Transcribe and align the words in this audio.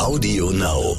Audio 0.00 0.50
Now. 0.50 0.96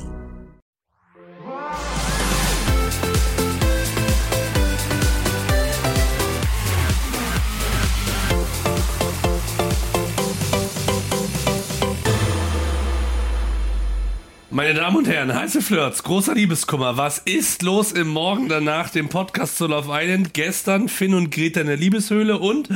Meine 14.51 14.76
Damen 14.76 14.97
und 14.97 15.08
Herren, 15.08 15.33
heiße 15.33 15.63
Flirts, 15.63 16.04
großer 16.04 16.36
Liebeskummer. 16.36 16.96
Was 16.96 17.18
ist 17.18 17.64
los 17.64 17.94
im 17.94 18.08
Morgen 18.08 18.50
danach 18.50 18.92
dem 18.92 19.10
Podcast 19.10 19.58
zu 19.58 19.66
Love 19.66 19.90
Island? 19.92 20.36
Gestern 20.36 20.88
Finn 20.88 21.16
und 21.16 21.32
Greta 21.32 21.62
in 21.62 21.68
der 21.68 21.78
Liebeshöhle 21.78 22.38
und 22.38 22.70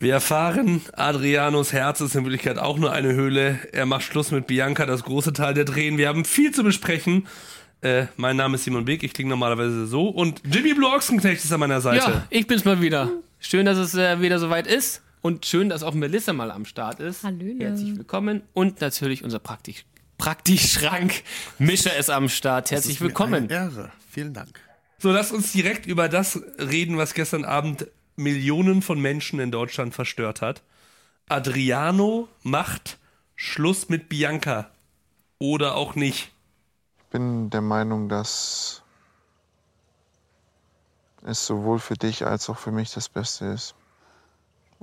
wir 0.00 0.14
erfahren, 0.14 0.80
Adrianos 0.94 1.74
Herz 1.74 2.00
ist 2.00 2.14
in 2.14 2.24
Wirklichkeit 2.24 2.58
auch 2.58 2.78
nur 2.78 2.90
eine 2.92 3.12
Höhle. 3.12 3.58
Er 3.72 3.84
macht 3.84 4.02
Schluss 4.02 4.30
mit 4.30 4.46
Bianca, 4.46 4.86
das 4.86 5.04
große 5.04 5.34
Teil 5.34 5.52
der 5.52 5.66
Drehen. 5.66 5.98
Wir 5.98 6.08
haben 6.08 6.24
viel 6.24 6.52
zu 6.52 6.64
besprechen. 6.64 7.26
Äh, 7.82 8.06
mein 8.16 8.36
Name 8.36 8.54
ist 8.54 8.64
Simon 8.64 8.86
Beek, 8.86 9.02
ich 9.02 9.12
klinge 9.12 9.28
normalerweise 9.28 9.86
so. 9.86 10.08
Und 10.08 10.40
Jimmy 10.44 10.72
Blue 10.72 10.90
Ochsenknecht 10.90 11.44
ist 11.44 11.52
an 11.52 11.60
meiner 11.60 11.82
Seite. 11.82 12.10
Ja, 12.10 12.26
ich 12.30 12.46
bin's 12.46 12.64
mal 12.64 12.80
wieder. 12.80 13.10
Schön, 13.40 13.66
dass 13.66 13.76
es 13.76 13.94
äh, 13.94 14.22
wieder 14.22 14.38
soweit 14.38 14.66
ist. 14.66 15.02
Und 15.20 15.44
schön, 15.44 15.68
dass 15.68 15.82
auch 15.82 15.92
Melissa 15.92 16.32
mal 16.32 16.50
am 16.50 16.64
Start 16.64 16.98
ist. 17.00 17.22
Hallöle. 17.22 17.62
Herzlich 17.62 17.94
willkommen. 17.94 18.40
Und 18.54 18.80
natürlich 18.80 19.22
unser 19.22 19.38
Praktik 19.38 19.84
Praktikschrank. 20.16 21.12
Mischer 21.58 21.94
ist 21.96 22.08
am 22.08 22.30
Start. 22.30 22.70
Herzlich 22.70 22.96
ist 22.96 23.00
mir 23.00 23.08
willkommen. 23.08 23.50
Eine 23.50 23.52
Ehre. 23.52 23.92
Vielen 24.10 24.32
Dank. 24.32 24.60
So, 24.98 25.12
lass 25.12 25.30
uns 25.30 25.52
direkt 25.52 25.84
über 25.84 26.08
das 26.08 26.40
reden, 26.58 26.96
was 26.96 27.12
gestern 27.12 27.44
Abend 27.44 27.86
Millionen 28.20 28.82
von 28.82 29.00
Menschen 29.00 29.40
in 29.40 29.50
Deutschland 29.50 29.94
verstört 29.94 30.40
hat. 30.40 30.62
Adriano 31.28 32.28
macht 32.42 32.98
Schluss 33.36 33.88
mit 33.88 34.08
Bianca. 34.08 34.70
Oder 35.38 35.74
auch 35.74 35.94
nicht. 35.94 36.30
Ich 36.98 37.04
bin 37.10 37.50
der 37.50 37.62
Meinung, 37.62 38.08
dass 38.08 38.82
es 41.24 41.46
sowohl 41.46 41.78
für 41.78 41.94
dich 41.94 42.26
als 42.26 42.48
auch 42.50 42.58
für 42.58 42.72
mich 42.72 42.92
das 42.92 43.08
Beste 43.08 43.46
ist. 43.46 43.74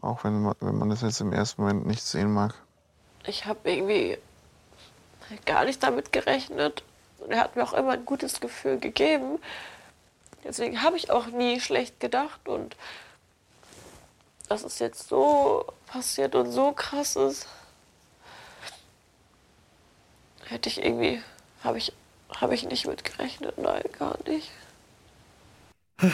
Auch 0.01 0.23
wenn 0.23 0.41
man, 0.41 0.55
wenn 0.59 0.77
man 0.77 0.89
das 0.89 1.01
jetzt 1.01 1.21
im 1.21 1.33
ersten 1.33 1.61
Moment 1.61 1.85
nicht 1.85 2.03
sehen 2.03 2.31
mag. 2.33 2.55
ich 3.25 3.45
habe 3.45 3.69
irgendwie 3.69 4.17
gar 5.45 5.65
nicht 5.65 5.81
damit 5.83 6.11
gerechnet. 6.11 6.83
Und 7.19 7.31
er 7.31 7.39
hat 7.39 7.55
mir 7.55 7.63
auch 7.63 7.73
immer 7.73 7.93
ein 7.93 8.05
gutes 8.05 8.39
Gefühl 8.39 8.79
gegeben. 8.79 9.39
Deswegen 10.43 10.81
habe 10.81 10.97
ich 10.97 11.09
auch 11.09 11.27
nie 11.27 11.59
schlecht 11.59 11.99
gedacht. 11.99 12.47
Und 12.47 12.75
dass 14.47 14.63
es 14.63 14.79
jetzt 14.79 15.07
so 15.07 15.65
passiert 15.87 16.35
und 16.35 16.51
so 16.51 16.71
krass 16.71 17.15
ist, 17.15 17.47
hätte 20.45 20.69
ich 20.69 20.83
irgendwie, 20.83 21.21
habe 21.63 21.77
ich, 21.77 21.93
habe 22.29 22.55
ich 22.55 22.65
nicht 22.65 22.87
mit 22.87 23.03
gerechnet. 23.03 23.57
Nein, 23.57 23.83
gar 23.97 24.17
nicht. 24.27 24.51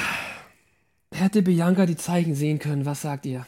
Hätte 1.13 1.43
Bianca 1.43 1.85
die 1.85 1.95
Zeichen 1.95 2.33
sehen 2.33 2.57
können, 2.57 2.85
was 2.85 3.03
sagt 3.03 3.27
ihr? 3.27 3.45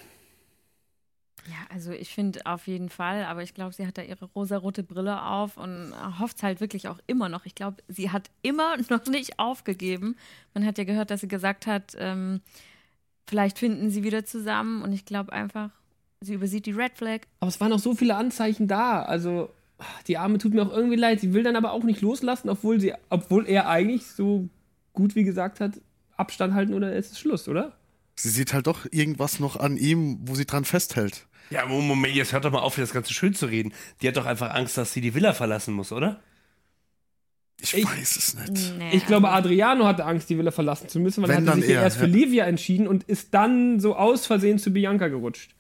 Ja, 1.48 1.58
also 1.70 1.92
ich 1.92 2.14
finde 2.14 2.46
auf 2.46 2.66
jeden 2.68 2.90
Fall, 2.90 3.24
aber 3.26 3.44
ich 3.44 3.54
glaube, 3.54 3.74
sie 3.74 3.86
hat 3.86 3.98
da 3.98 4.02
ihre 4.02 4.26
rosarote 4.26 4.84
Brille 4.84 5.24
auf 5.24 5.58
und 5.58 5.94
hofft 6.20 6.42
halt 6.42 6.60
wirklich 6.60 6.88
auch 6.88 7.00
immer 7.06 7.30
noch. 7.30 7.46
Ich 7.46 7.54
glaube, 7.54 7.78
sie 7.88 8.12
hat 8.12 8.30
immer 8.42 8.78
noch 8.90 9.06
nicht 9.06 9.40
aufgegeben. 9.40 10.16
Man 10.54 10.66
hat 10.66 10.78
ja 10.78 10.84
gehört, 10.84 11.12
dass 11.12 11.22
sie 11.22 11.28
gesagt 11.28 11.68
hat, 11.68 11.96
ähm, 11.98 12.42
vielleicht 13.28 13.60
finden 13.60 13.90
sie 13.90 14.04
wieder 14.04 14.26
zusammen 14.26 14.82
und 14.82 14.94
ich 14.94 15.06
glaube 15.06 15.34
einfach, 15.34 15.72
sie 16.22 16.34
übersieht 16.34 16.66
die 16.66 16.72
Red 16.72 16.94
Flag. 16.98 17.22
Aber 17.40 17.50
es 17.50 17.60
waren 17.60 17.70
noch 17.70 17.80
so 17.80 17.96
viele 17.96 18.16
Anzeichen 18.16 18.68
da. 18.68 19.02
Also, 19.04 19.50
die 20.08 20.18
Arme 20.18 20.38
tut 20.38 20.54
mir 20.54 20.64
auch 20.64 20.72
irgendwie 20.72 20.96
leid. 20.96 21.20
Sie 21.20 21.34
will 21.34 21.44
dann 21.44 21.56
aber 21.56 21.72
auch 21.72 21.84
nicht 21.84 22.02
loslassen, 22.02 22.50
obwohl, 22.50 22.80
sie, 22.80 22.94
obwohl 23.10 23.48
er 23.48 23.70
eigentlich 23.70 24.06
so 24.08 24.50
gut 24.94 25.16
wie 25.16 25.24
gesagt 25.24 25.60
hat, 25.60 25.74
Abstand 26.18 26.54
halten 26.54 26.74
oder 26.74 26.96
es 26.96 27.12
ist 27.12 27.20
Schluss, 27.20 27.48
oder? 27.48 27.74
Sie 28.16 28.30
sieht 28.30 28.54
halt 28.54 28.68
doch 28.68 28.86
irgendwas 28.92 29.40
noch 29.40 29.58
an 29.58 29.76
ihm, 29.76 30.20
wo 30.22 30.36
sie 30.36 30.46
dran 30.46 30.64
festhält. 30.64 31.28
Ja, 31.50 31.66
Moment, 31.66 32.16
jetzt 32.16 32.34
hört 32.34 32.46
doch 32.46 32.52
mal 32.52 32.60
auf, 32.60 32.76
das 32.76 32.94
Ganze 32.94 33.14
schön 33.14 33.36
zu 33.36 33.46
reden. 33.48 33.74
Die 34.02 34.08
hat 34.08 34.18
doch 34.18 34.26
einfach 34.26 34.54
Angst, 34.54 34.78
dass 34.78 34.94
sie 34.94 35.02
die 35.02 35.14
Villa 35.14 35.34
verlassen 35.34 35.74
muss, 35.74 35.92
oder? 35.92 36.22
Ich, 37.74 37.80
Ich- 37.82 37.86
weiß 37.86 38.16
es 38.18 38.36
nicht. 38.36 38.78
Nee, 38.78 38.90
Ich 38.94 39.06
glaube, 39.08 39.30
Adriano 39.30 39.86
hatte 39.86 40.06
Angst, 40.06 40.30
die 40.30 40.38
Villa 40.38 40.52
verlassen 40.52 40.88
zu 40.90 41.00
müssen, 41.00 41.22
weil 41.24 41.30
er 41.30 41.38
Wenn, 41.38 41.44
hatte 41.44 41.52
dann 41.52 41.62
sich 41.62 41.70
ja 41.72 41.78
er, 41.78 41.84
erst 41.84 41.98
für 41.98 42.06
ja. 42.08 42.12
Livia 42.14 42.46
entschieden 42.46 42.88
und 42.88 43.04
ist 43.06 43.34
dann 43.34 43.80
so 43.80 43.96
aus 43.96 44.26
Versehen 44.26 44.60
zu 44.60 44.72
Bianca 44.72 45.08
gerutscht. 45.08 45.52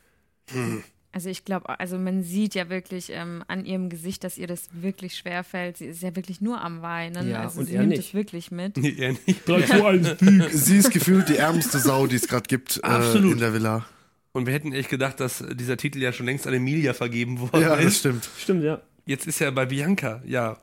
Also 1.11 1.29
ich 1.29 1.45
glaube, 1.45 1.79
also 1.79 1.97
man 1.97 2.23
sieht 2.23 2.55
ja 2.55 2.69
wirklich 2.69 3.09
ähm, 3.11 3.41
an 3.47 3.65
ihrem 3.65 3.89
Gesicht, 3.89 4.23
dass 4.25 4.37
ihr 4.37 4.47
das 4.47 4.67
wirklich 4.73 5.15
schwer 5.17 5.43
fällt. 5.45 5.77
Sie 5.77 5.85
ist 5.85 6.01
ja 6.01 6.13
wirklich 6.15 6.41
nur 6.41 6.61
am 6.61 6.81
Weinen. 6.81 7.29
Ja, 7.29 7.41
also 7.43 7.61
und 7.61 7.67
sie 7.67 7.75
er 7.75 7.81
nimmt 7.81 7.91
nicht. 7.93 8.09
es 8.09 8.13
wirklich 8.13 8.51
mit. 8.51 8.75
Nee, 8.77 8.89
eher 8.97 9.13
nicht. 9.25 9.47
3, 9.47 9.61
2, 9.61 9.87
1, 9.89 10.15
Peak. 10.17 10.49
Sie 10.51 10.77
ist 10.77 10.91
gefühlt 10.91 11.29
die 11.29 11.37
ärmste 11.37 11.79
Sau, 11.79 12.05
die 12.07 12.17
es 12.17 12.27
gerade 12.27 12.47
gibt 12.47 12.81
äh, 12.83 13.17
in 13.17 13.39
der 13.39 13.53
Villa. 13.53 13.85
Und 14.33 14.45
wir 14.45 14.53
hätten 14.53 14.73
echt 14.73 14.89
gedacht, 14.89 15.21
dass 15.21 15.41
dieser 15.53 15.77
Titel 15.77 15.99
ja 15.99 16.11
schon 16.11 16.25
längst 16.25 16.45
an 16.45 16.53
Emilia 16.53 16.93
vergeben 16.93 17.39
worden 17.39 17.61
Ja, 17.61 17.77
das 17.77 17.85
ist. 17.85 17.99
stimmt. 17.99 18.29
Stimmt, 18.37 18.63
ja. 18.65 18.81
Jetzt 19.05 19.25
ist 19.25 19.39
ja 19.39 19.49
bei 19.51 19.65
Bianca, 19.65 20.21
ja. 20.25 20.57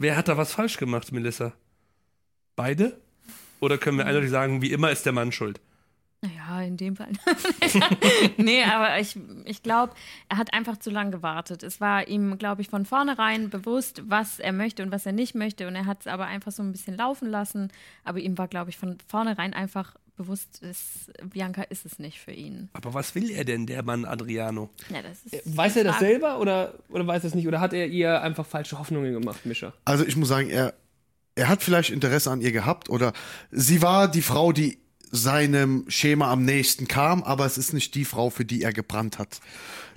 Wer 0.00 0.16
hat 0.16 0.28
da 0.28 0.36
was 0.36 0.52
falsch 0.52 0.76
gemacht, 0.76 1.10
Melissa? 1.10 1.54
Beide? 2.54 3.00
Oder 3.58 3.78
können 3.78 3.98
wir 3.98 4.06
eindeutig 4.06 4.30
sagen, 4.30 4.62
wie 4.62 4.70
immer 4.70 4.92
ist 4.92 5.04
der 5.04 5.12
Mann 5.12 5.32
schuld? 5.32 5.60
Ja, 6.36 6.62
in 6.62 6.76
dem 6.76 6.94
Fall. 6.94 7.10
nee, 8.36 8.62
aber 8.62 9.00
ich, 9.00 9.18
ich 9.44 9.64
glaube, 9.64 9.94
er 10.28 10.36
hat 10.36 10.54
einfach 10.54 10.76
zu 10.76 10.90
lange 10.90 11.10
gewartet. 11.10 11.64
Es 11.64 11.80
war 11.80 12.06
ihm, 12.06 12.38
glaube 12.38 12.62
ich, 12.62 12.68
von 12.68 12.86
vornherein 12.86 13.50
bewusst, 13.50 14.02
was 14.06 14.38
er 14.38 14.52
möchte 14.52 14.84
und 14.84 14.92
was 14.92 15.04
er 15.04 15.12
nicht 15.12 15.34
möchte. 15.34 15.66
Und 15.66 15.74
er 15.74 15.86
hat 15.86 16.02
es 16.02 16.06
aber 16.06 16.26
einfach 16.26 16.52
so 16.52 16.62
ein 16.62 16.70
bisschen 16.70 16.96
laufen 16.96 17.28
lassen. 17.28 17.72
Aber 18.04 18.20
ihm 18.20 18.38
war, 18.38 18.46
glaube 18.46 18.70
ich, 18.70 18.76
von 18.76 18.98
vornherein 19.08 19.52
einfach 19.52 19.96
bewusst, 20.18 20.62
dass 20.62 21.10
Bianca 21.24 21.62
ist 21.62 21.86
es 21.86 21.98
nicht 21.98 22.20
für 22.20 22.32
ihn. 22.32 22.68
Aber 22.74 22.92
was 22.92 23.14
will 23.14 23.30
er 23.30 23.44
denn, 23.44 23.66
der 23.66 23.82
Mann 23.82 24.04
Adriano? 24.04 24.68
Ja, 24.90 25.00
das 25.02 25.24
ist 25.24 25.56
Weiß 25.56 25.76
er 25.76 25.84
das 25.84 25.96
Frage. 25.96 26.06
selber 26.06 26.40
oder, 26.40 26.74
oder 26.90 27.06
weiß 27.06 27.24
er 27.24 27.28
es 27.28 27.34
nicht? 27.34 27.48
Oder 27.48 27.60
hat 27.60 27.72
er 27.72 27.86
ihr 27.86 28.20
einfach 28.20 28.44
falsche 28.44 28.78
Hoffnungen 28.78 29.12
gemacht, 29.14 29.46
Mischa? 29.46 29.72
Also 29.86 30.04
ich 30.04 30.16
muss 30.16 30.28
sagen, 30.28 30.50
er, 30.50 30.74
er 31.34 31.48
hat 31.48 31.62
vielleicht 31.62 31.90
Interesse 31.90 32.30
an 32.30 32.42
ihr 32.42 32.52
gehabt 32.52 32.90
oder 32.90 33.14
sie 33.50 33.80
war 33.80 34.10
die 34.10 34.22
Frau, 34.22 34.52
die 34.52 34.78
seinem 35.10 35.86
Schema 35.88 36.30
am 36.30 36.44
nächsten 36.44 36.86
kam, 36.86 37.22
aber 37.22 37.46
es 37.46 37.56
ist 37.56 37.72
nicht 37.72 37.94
die 37.94 38.04
Frau, 38.04 38.28
für 38.28 38.44
die 38.44 38.62
er 38.62 38.74
gebrannt 38.74 39.18
hat. 39.18 39.40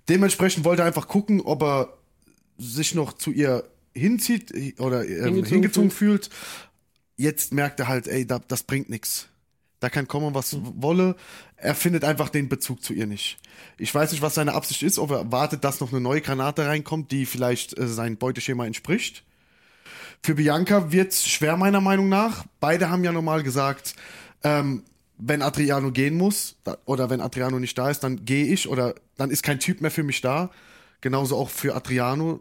Dementsprechend 0.07 0.63
wollte 0.63 0.83
er 0.83 0.85
einfach 0.85 1.07
gucken, 1.07 1.41
ob 1.41 1.63
er 1.63 1.97
sich 2.57 2.95
noch 2.95 3.13
zu 3.13 3.31
ihr 3.31 3.67
hinzieht 3.93 4.51
äh, 4.51 4.73
oder 4.77 5.03
ähm, 5.03 5.09
Hingezogen 5.09 5.45
hingezogen, 5.45 5.91
fühlt. 5.91 6.29
Jetzt 7.17 7.53
merkt 7.53 7.79
er 7.79 7.87
halt, 7.87 8.07
ey, 8.07 8.25
da, 8.25 8.39
das 8.39 8.63
bringt 8.63 8.89
nichts. 8.89 9.27
Da 9.81 9.89
kann 9.89 10.07
kommen, 10.07 10.35
was 10.35 10.57
wolle. 10.61 11.15
Er 11.57 11.73
findet 11.73 12.03
einfach 12.03 12.29
den 12.29 12.47
Bezug 12.47 12.83
zu 12.83 12.93
ihr 12.93 13.07
nicht. 13.07 13.39
Ich 13.79 13.93
weiß 13.93 14.11
nicht, 14.11 14.21
was 14.21 14.35
seine 14.35 14.53
Absicht 14.53 14.83
ist, 14.83 14.99
ob 14.99 15.09
er 15.09 15.31
wartet, 15.31 15.63
dass 15.63 15.79
noch 15.79 15.91
eine 15.91 15.99
neue 15.99 16.21
Granate 16.21 16.67
reinkommt, 16.67 17.11
die 17.11 17.25
vielleicht 17.25 17.77
äh, 17.77 17.87
sein 17.87 18.15
Beuteschema 18.17 18.67
entspricht. 18.67 19.23
Für 20.21 20.35
Bianca 20.35 20.91
wird's 20.91 21.27
schwer, 21.27 21.57
meiner 21.57 21.81
Meinung 21.81 22.09
nach. 22.09 22.45
Beide 22.59 22.91
haben 22.91 23.03
ja 23.03 23.11
normal 23.11 23.41
gesagt, 23.41 23.95
ähm, 24.43 24.83
wenn 25.17 25.41
Adriano 25.41 25.91
gehen 25.91 26.15
muss 26.15 26.57
oder 26.85 27.09
wenn 27.09 27.19
Adriano 27.19 27.57
nicht 27.57 27.75
da 27.75 27.89
ist, 27.89 28.01
dann 28.01 28.23
gehe 28.23 28.45
ich 28.45 28.69
oder 28.69 28.93
dann 29.17 29.31
ist 29.31 29.41
kein 29.41 29.59
Typ 29.59 29.81
mehr 29.81 29.91
für 29.91 30.03
mich 30.03 30.21
da. 30.21 30.51
Genauso 31.01 31.37
auch 31.37 31.49
für 31.49 31.73
Adriano. 31.73 32.39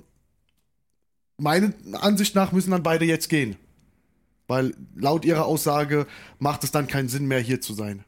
Meiner 1.38 1.72
Ansicht 1.94 2.34
nach 2.34 2.52
müssen 2.52 2.70
dann 2.70 2.82
beide 2.82 3.06
jetzt 3.06 3.30
gehen. 3.30 3.56
Weil 4.50 4.74
laut 4.96 5.24
ihrer 5.24 5.46
Aussage 5.46 6.08
macht 6.40 6.64
es 6.64 6.72
dann 6.72 6.88
keinen 6.88 7.08
Sinn 7.08 7.28
mehr, 7.28 7.38
hier 7.38 7.60
zu 7.60 7.72
sein. 7.72 8.04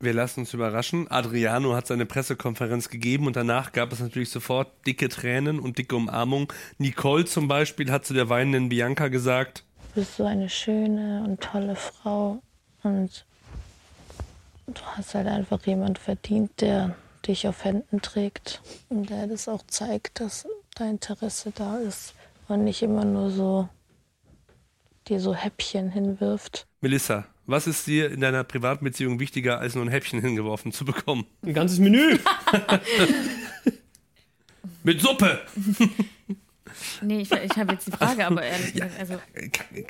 Wir 0.00 0.12
lassen 0.12 0.40
uns 0.40 0.52
überraschen. 0.52 1.08
Adriano 1.08 1.76
hat 1.76 1.86
seine 1.86 2.04
Pressekonferenz 2.04 2.88
gegeben 2.88 3.28
und 3.28 3.36
danach 3.36 3.70
gab 3.70 3.92
es 3.92 4.00
natürlich 4.00 4.30
sofort 4.30 4.72
dicke 4.88 5.08
Tränen 5.08 5.60
und 5.60 5.78
dicke 5.78 5.94
Umarmung. 5.94 6.52
Nicole 6.78 7.26
zum 7.26 7.46
Beispiel 7.46 7.92
hat 7.92 8.06
zu 8.06 8.12
der 8.12 8.28
weinenden 8.28 8.70
Bianca 8.70 9.06
gesagt, 9.06 9.62
Du 9.94 10.00
bist 10.00 10.16
so 10.16 10.24
eine 10.24 10.48
schöne 10.48 11.22
und 11.24 11.40
tolle 11.40 11.76
Frau 11.76 12.42
und 12.82 13.24
du 14.66 14.80
hast 14.96 15.14
halt 15.14 15.28
einfach 15.28 15.64
jemand 15.64 16.00
verdient, 16.00 16.60
der 16.60 16.96
dich 17.24 17.46
auf 17.46 17.62
Händen 17.62 18.02
trägt 18.02 18.62
und 18.88 19.10
der 19.10 19.28
das 19.28 19.46
auch 19.46 19.62
zeigt, 19.68 20.18
dass 20.18 20.44
dein 20.74 20.90
Interesse 20.94 21.52
da 21.54 21.76
ist 21.76 22.14
und 22.48 22.64
nicht 22.64 22.82
immer 22.82 23.04
nur 23.04 23.30
so 23.30 23.68
dir 25.08 25.20
so 25.20 25.34
Häppchen 25.34 25.90
hinwirft. 25.90 26.66
Melissa, 26.80 27.26
was 27.46 27.66
ist 27.66 27.86
dir 27.86 28.10
in 28.10 28.20
deiner 28.20 28.44
privaten 28.44 28.84
Beziehung 28.84 29.20
wichtiger, 29.20 29.58
als 29.58 29.74
nur 29.74 29.84
ein 29.84 29.90
Häppchen 29.90 30.20
hingeworfen 30.20 30.72
zu 30.72 30.84
bekommen? 30.84 31.26
Ein 31.42 31.54
ganzes 31.54 31.78
Menü. 31.78 32.18
Mit 34.84 35.00
Suppe! 35.00 35.40
Nee, 37.02 37.20
ich, 37.20 37.32
ich 37.32 37.56
habe 37.56 37.72
jetzt 37.72 37.86
die 37.86 37.92
Frage, 37.92 38.26
aber 38.26 38.42
ehrlich 38.42 38.72
gesagt, 38.72 38.98
also 38.98 39.14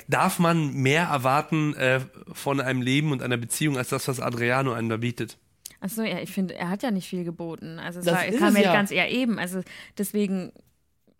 Darf 0.07 0.39
man 0.39 0.73
mehr 0.73 1.03
erwarten 1.03 1.73
äh, 1.75 2.01
von 2.31 2.61
einem 2.61 2.81
Leben 2.81 3.11
und 3.11 3.21
einer 3.21 3.37
Beziehung, 3.37 3.77
als 3.77 3.89
das, 3.89 4.07
was 4.07 4.19
Adriano 4.19 4.73
einem 4.73 4.89
da 4.89 4.97
bietet? 4.97 5.37
Achso, 5.81 6.03
ja, 6.03 6.19
ich 6.19 6.31
finde, 6.31 6.55
er 6.55 6.69
hat 6.69 6.83
ja 6.83 6.91
nicht 6.91 7.07
viel 7.07 7.23
geboten. 7.23 7.79
Also 7.79 7.99
es 7.99 8.05
Das 8.05 8.15
war, 8.15 8.25
ist 8.25 8.39
kam 8.39 8.49
es 8.49 8.53
mir 8.55 8.63
ja. 8.63 8.73
ganz 8.73 8.91
eher 8.91 9.09
eben. 9.09 9.39
Also 9.39 9.61
deswegen 9.97 10.51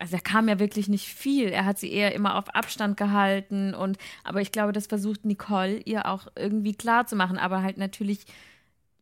also 0.00 0.16
da 0.16 0.22
kam 0.22 0.48
ja 0.48 0.58
wirklich 0.58 0.88
nicht 0.88 1.06
viel. 1.06 1.48
Er 1.48 1.66
hat 1.66 1.78
sie 1.78 1.92
eher 1.92 2.14
immer 2.14 2.36
auf 2.36 2.48
Abstand 2.54 2.96
gehalten 2.96 3.74
und, 3.74 3.98
aber 4.24 4.40
ich 4.40 4.50
glaube, 4.50 4.72
das 4.72 4.86
versucht 4.86 5.24
Nicole 5.24 5.76
ihr 5.76 6.06
auch 6.06 6.26
irgendwie 6.36 6.74
klar 6.74 7.06
zu 7.06 7.16
machen, 7.16 7.38
aber 7.38 7.62
halt 7.62 7.76
natürlich 7.76 8.24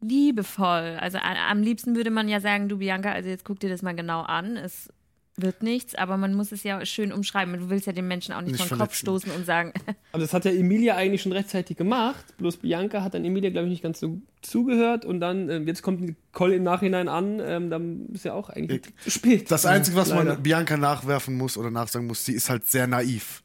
liebevoll. 0.01 0.99
Also 1.01 1.19
am 1.19 1.63
liebsten 1.63 1.97
würde 1.97 2.11
man 2.11 2.29
ja 2.29 2.41
sagen, 2.41 2.69
du 2.69 2.79
Bianca, 2.79 3.13
also 3.13 3.29
jetzt 3.29 3.45
guck 3.45 3.61
dir 3.61 3.71
das 3.71 3.83
mal 3.83 3.95
genau 3.95 4.23
an. 4.23 4.57
Es 4.57 4.93
wird 5.41 5.63
nichts, 5.63 5.95
aber 5.95 6.17
man 6.17 6.35
muss 6.35 6.53
es 6.53 6.63
ja 6.63 6.85
schön 6.85 7.13
umschreiben. 7.13 7.59
Du 7.59 7.71
willst 7.71 7.87
ja 7.87 7.93
den 7.93 8.09
Menschen 8.09 8.33
auch 8.35 8.41
nicht, 8.41 8.53
Nicht 8.53 8.65
vor 8.65 8.77
den 8.77 8.81
Kopf 8.81 8.95
stoßen 8.95 9.31
und 9.33 9.47
sagen, 9.47 9.73
Aber 10.13 10.21
das 10.21 10.33
hat 10.33 10.45
ja 10.45 10.51
Emilia 10.51 10.97
eigentlich 10.97 11.23
schon 11.23 11.33
rechtzeitig 11.33 11.77
gemacht. 11.77 12.25
Bloß 12.39 12.59
Bianca 12.59 13.03
hat 13.03 13.15
dann 13.15 13.25
Emilia, 13.25 13.51
glaube 13.51 13.67
ich, 13.67 13.71
nicht 13.71 13.83
ganz 13.83 14.01
so 14.01 14.21
zugehört. 14.43 15.05
Und 15.05 15.21
dann, 15.21 15.49
ähm, 15.49 15.67
jetzt 15.67 15.83
kommt 15.83 16.01
Nicole 16.01 16.57
im 16.57 16.63
Nachhinein 16.63 17.09
an. 17.09 17.41
Ähm, 17.43 17.71
dann 17.71 18.07
ist 18.13 18.25
ja 18.25 18.35
auch 18.35 18.51
eigentlich 18.51 18.83
zu 19.03 19.11
spät. 19.11 19.51
Das 19.51 19.67
Einzige, 19.67 19.97
was 19.97 20.09
Leider. 20.09 20.25
man 20.35 20.43
Bianca 20.43 20.77
nachwerfen 20.77 21.37
muss 21.37 21.57
oder 21.57 21.71
nachsagen 21.71 22.07
muss, 22.07 22.25
sie 22.25 22.33
ist 22.33 22.51
halt 22.51 22.67
sehr 22.67 22.87
naiv. 22.87 23.43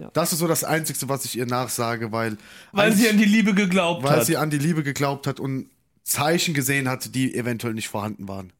Ja. 0.00 0.10
Das 0.14 0.32
ist 0.32 0.38
so 0.38 0.48
das 0.48 0.64
Einzige, 0.64 1.08
was 1.08 1.24
ich 1.24 1.36
ihr 1.36 1.46
nachsage, 1.46 2.12
weil, 2.12 2.36
Weil 2.72 2.92
sie 2.92 3.08
an 3.08 3.18
die 3.18 3.24
Liebe 3.24 3.54
geglaubt 3.54 4.02
weil 4.02 4.18
hat. 4.18 4.26
sie 4.26 4.36
an 4.36 4.50
die 4.50 4.58
Liebe 4.58 4.82
geglaubt 4.82 5.26
hat 5.26 5.38
und 5.38 5.68
Zeichen 6.02 6.54
gesehen 6.54 6.88
hat, 6.88 7.14
die 7.14 7.34
eventuell 7.34 7.74
nicht 7.74 7.88
vorhanden 7.88 8.26
waren. 8.26 8.52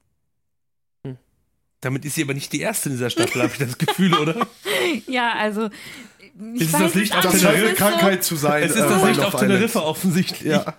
Damit 1.82 2.04
ist 2.04 2.14
sie 2.14 2.22
aber 2.22 2.32
nicht 2.32 2.52
die 2.52 2.60
Erste 2.60 2.88
in 2.88 2.94
dieser 2.94 3.10
Staffel, 3.10 3.42
habe 3.42 3.52
ich 3.52 3.58
das 3.58 3.76
Gefühl, 3.76 4.14
oder? 4.14 4.46
ja, 5.08 5.32
also 5.34 5.68
ich 6.54 6.62
Ist 6.62 6.72
weiß 6.72 6.80
das 6.80 6.94
Licht 6.94 7.14
es 7.14 7.26
auf. 7.26 7.32
Teneriffa? 7.32 7.64
Es 7.64 7.72
ist 7.72 7.76
Krankheit 7.76 8.24
zu 8.24 8.36
sein. 8.36 8.62
Es 8.62 8.70
ist 8.70 8.76
äh, 8.78 8.88
das 8.88 9.02
bei 9.02 9.08
Licht 9.08 9.20
auf. 9.20 9.34
Teneriffa 9.34 9.80
offensichtlich. 9.80 10.52
Ja, 10.52 10.76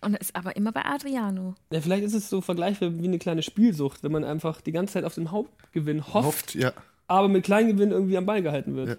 Und 0.00 0.16
ist 0.16 0.34
aber 0.34 0.56
immer 0.56 0.72
bei 0.72 0.84
Adriano. 0.84 1.54
Ja, 1.70 1.80
vielleicht 1.82 2.04
ist 2.04 2.14
es 2.14 2.28
so 2.30 2.40
vergleichbar 2.40 2.98
wie 2.98 3.04
eine 3.04 3.18
kleine 3.18 3.42
Spielsucht, 3.42 4.02
wenn 4.02 4.12
man 4.12 4.24
einfach 4.24 4.62
die 4.62 4.72
ganze 4.72 4.94
Zeit 4.94 5.04
auf 5.04 5.14
den 5.14 5.30
Hauptgewinn 5.30 6.06
hofft, 6.06 6.14
hofft, 6.26 6.54
ja. 6.54 6.72
aber 7.06 7.28
mit 7.28 7.44
Kleingewinn 7.44 7.90
irgendwie 7.90 8.16
am 8.16 8.26
Ball 8.26 8.42
gehalten 8.42 8.74
wird. 8.74 8.88
Ja. 8.88 8.96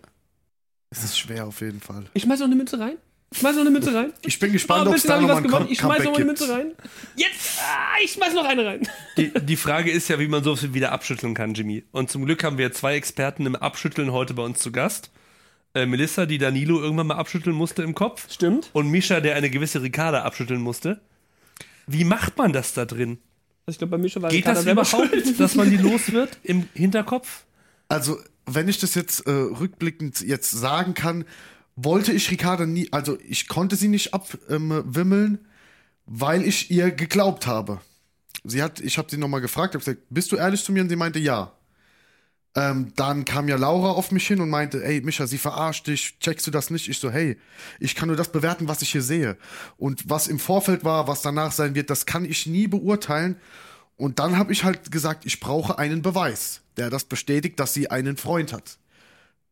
Es 0.92 1.04
ist 1.04 1.18
schwer 1.18 1.48
auf 1.48 1.60
jeden 1.62 1.82
Fall. 1.82 2.06
Ich 2.14 2.24
schmeiß 2.24 2.40
noch 2.40 2.46
eine 2.46 2.56
Münze 2.56 2.80
rein. 2.80 2.98
Ich 3.34 3.40
schmeiß 3.40 3.56
noch 3.56 3.62
eine 3.62 3.72
Münze 3.72 3.94
rein. 3.96 4.14
Ich 4.24 4.38
bin 4.38 4.52
gespannt, 4.52 4.88
ob 4.88 4.94
es 4.94 5.04
da 5.04 5.16
was 5.16 5.22
nochmal 5.22 5.42
gewonnen. 5.42 5.68
Ich 5.72 5.80
schmeiß 5.80 6.04
noch 6.04 6.16
eine. 6.16 6.26
Münze 6.26 6.50
rein. 6.50 6.72
Jetzt! 7.16 7.60
Ah, 7.60 7.96
ich 8.04 8.12
schmeiß 8.12 8.36
noch 8.36 8.46
eine 8.46 8.64
rein. 8.64 8.88
Die, 9.18 9.32
die 9.34 9.56
Frage 9.56 9.90
ist 9.90 10.08
ja, 10.08 10.20
wie 10.20 10.28
man 10.28 10.44
sowas 10.44 10.72
wieder 10.74 10.92
abschütteln 10.92 11.34
kann, 11.34 11.56
Jimmy. 11.56 11.84
Und 11.92 12.12
zum 12.12 12.26
Glück 12.26 12.44
haben 12.44 12.60
wir 12.60 12.72
zwei 12.74 12.96
Experten 12.96 13.48
im 13.48 13.56
Abschütteln 13.56 14.12
heute 14.12 14.36
bei 14.36 14.44
uns 14.44 14.60
zu 14.60 14.72
Gast. 14.72 15.10
Äh, 15.74 15.88
Melissa, 15.88 16.28
die 16.28 16.38
Danilo 16.38 16.80
irgendwann 16.80 17.08
mal 17.08 17.16
abschütteln 17.16 17.56
musste 17.56 17.82
im 17.82 17.96
Kopf. 17.96 18.32
Stimmt. 18.32 18.70
Und 18.72 18.90
Misha, 18.90 19.20
der 19.20 19.36
eine 19.36 19.50
gewisse 19.50 19.82
Ricarda 19.82 20.22
abschütteln 20.22 20.62
musste. 20.62 21.02
Wie 21.88 22.04
macht 22.04 22.38
man 22.38 22.54
das 22.54 22.76
da 22.76 22.86
drin? 22.86 23.18
Also 23.66 23.76
ich 23.76 23.78
glaube, 23.80 23.92
bei 23.92 23.98
Mischa 23.98 24.22
war 24.22 24.30
Geht 24.30 24.46
Ricarda 24.46 24.62
das 24.62 24.72
überhaupt, 24.72 25.40
dass 25.40 25.56
man 25.56 25.72
die 25.72 25.78
los 25.90 26.12
wird 26.12 26.38
im 26.44 26.70
Hinterkopf? 26.76 27.46
Also, 27.88 28.20
wenn 28.46 28.68
ich 28.68 28.80
das 28.80 28.94
jetzt 28.94 29.26
äh, 29.26 29.32
rückblickend 29.32 30.22
jetzt 30.22 30.52
sagen 30.52 30.94
kann, 30.94 31.26
wollte 31.76 32.12
ich 32.12 32.30
Ricarda 32.30 32.66
nie, 32.66 32.88
also 32.92 33.18
ich 33.28 33.48
konnte 33.48 33.76
sie 33.76 33.88
nicht 33.88 34.14
abwimmeln, 34.14 35.40
weil 36.06 36.44
ich 36.44 36.70
ihr 36.72 36.92
geglaubt 36.92 37.48
habe. 37.48 37.80
Sie 38.44 38.62
hat, 38.62 38.80
ich 38.80 38.98
habe 38.98 39.10
sie 39.10 39.18
nochmal 39.18 39.42
gefragt, 39.42 39.74
habe 39.74 39.84
gesagt, 39.84 40.02
bist 40.10 40.32
du 40.32 40.36
ehrlich 40.36 40.64
zu 40.64 40.72
mir? 40.72 40.82
Und 40.82 40.90
sie 40.90 40.96
meinte 40.96 41.20
ja. 41.20 41.54
Ähm, 42.56 42.94
dann 42.96 43.26
kam 43.26 43.48
ja 43.48 43.56
Laura 43.56 43.92
auf 43.92 44.12
mich 44.12 44.28
hin 44.28 44.40
und 44.40 44.50
meinte, 44.50 44.84
ey, 44.84 45.02
Micha, 45.02 45.26
sie 45.26 45.40
verarscht 45.40 45.88
dich, 45.88 46.20
checkst 46.20 46.46
du 46.46 46.52
das 46.52 46.70
nicht? 46.70 46.88
Ich 46.88 47.00
so, 47.00 47.10
hey, 47.10 47.38
ich 47.80 47.96
kann 47.96 48.10
nur 48.10 48.18
das 48.18 48.32
bewerten, 48.32 48.68
was 48.68 48.84
ich 48.84 48.92
hier 48.92 49.02
sehe. 49.02 49.38
Und 49.78 50.08
was 50.08 50.28
im 50.28 50.38
Vorfeld 50.38 50.84
war, 50.84 51.08
was 51.08 51.24
danach 51.24 51.52
sein 51.52 51.74
wird, 51.74 51.90
das 51.90 52.06
kann 52.06 52.26
ich 52.26 52.46
nie 52.46 52.68
beurteilen. 52.68 53.38
Und 53.96 54.20
dann 54.20 54.38
habe 54.38 54.54
ich 54.54 54.64
halt 54.64 54.92
gesagt, 54.92 55.26
ich 55.26 55.40
brauche 55.40 55.80
einen 55.80 56.04
Beweis, 56.04 56.62
der 56.78 56.92
das 56.92 57.06
bestätigt, 57.06 57.60
dass 57.60 57.74
sie 57.74 57.90
einen 57.90 58.18
Freund 58.18 58.54
hat. 58.54 58.78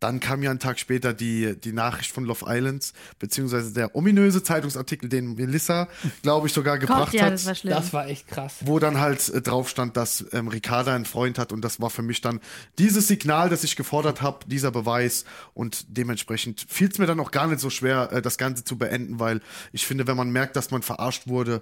Dann 0.01 0.19
kam 0.19 0.41
ja 0.41 0.49
einen 0.49 0.59
Tag 0.59 0.79
später 0.79 1.13
die, 1.13 1.55
die 1.55 1.73
Nachricht 1.73 2.11
von 2.11 2.25
Love 2.25 2.45
Islands, 2.47 2.93
beziehungsweise 3.19 3.71
der 3.71 3.95
ominöse 3.95 4.41
Zeitungsartikel, 4.41 5.07
den 5.09 5.35
Melissa, 5.35 5.87
glaube 6.23 6.47
ich, 6.47 6.53
sogar 6.53 6.79
gebracht 6.79 7.13
ja, 7.13 7.25
hat 7.25 7.33
das 7.33 7.45
war 7.45 7.53
schlimm. 7.53 7.73
Das 7.75 7.93
war 7.93 8.07
echt 8.07 8.27
krass. 8.27 8.55
wo 8.61 8.79
dann 8.79 8.99
halt 8.99 9.29
äh, 9.29 9.41
drauf 9.43 9.69
stand, 9.69 9.95
dass 9.95 10.25
ähm, 10.33 10.47
Ricarda 10.47 10.95
einen 10.95 11.05
Freund 11.05 11.37
hat 11.37 11.53
und 11.53 11.61
das 11.61 11.79
war 11.79 11.91
für 11.91 12.01
mich 12.01 12.19
dann 12.19 12.39
dieses 12.79 13.07
Signal, 13.07 13.49
das 13.49 13.63
ich 13.63 13.75
gefordert 13.75 14.23
habe, 14.23 14.39
dieser 14.47 14.71
Beweis 14.71 15.23
und 15.53 15.85
dementsprechend 15.89 16.65
fiel 16.67 16.89
es 16.89 16.97
mir 16.97 17.05
dann 17.05 17.19
auch 17.19 17.29
gar 17.29 17.45
nicht 17.45 17.59
so 17.59 17.69
schwer, 17.69 18.11
äh, 18.11 18.23
das 18.23 18.39
Ganze 18.39 18.63
zu 18.63 18.79
beenden, 18.79 19.19
weil 19.19 19.39
ich 19.71 19.85
finde, 19.85 20.07
wenn 20.07 20.17
man 20.17 20.31
merkt, 20.31 20.55
dass 20.55 20.71
man 20.71 20.81
verarscht 20.81 21.27
wurde, 21.27 21.61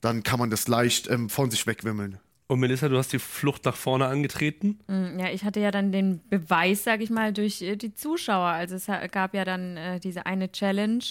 dann 0.00 0.22
kann 0.22 0.38
man 0.38 0.50
das 0.50 0.68
leicht 0.68 1.10
ähm, 1.10 1.28
von 1.28 1.50
sich 1.50 1.66
wegwimmeln. 1.66 2.20
Und 2.50 2.58
Melissa, 2.58 2.88
du 2.88 2.96
hast 2.98 3.12
die 3.12 3.20
Flucht 3.20 3.64
nach 3.64 3.76
vorne 3.76 4.06
angetreten. 4.06 4.80
Mm, 4.88 5.20
Ja, 5.20 5.28
ich 5.30 5.44
hatte 5.44 5.60
ja 5.60 5.70
dann 5.70 5.92
den 5.92 6.20
Beweis, 6.30 6.82
sag 6.82 7.00
ich 7.00 7.08
mal, 7.08 7.32
durch 7.32 7.62
äh, 7.62 7.76
die 7.76 7.94
Zuschauer. 7.94 8.48
Also 8.48 8.74
es 8.74 8.86
gab 9.12 9.34
ja 9.34 9.44
dann 9.44 9.76
äh, 9.76 10.00
diese 10.00 10.26
eine 10.26 10.50
Challenge 10.50 11.04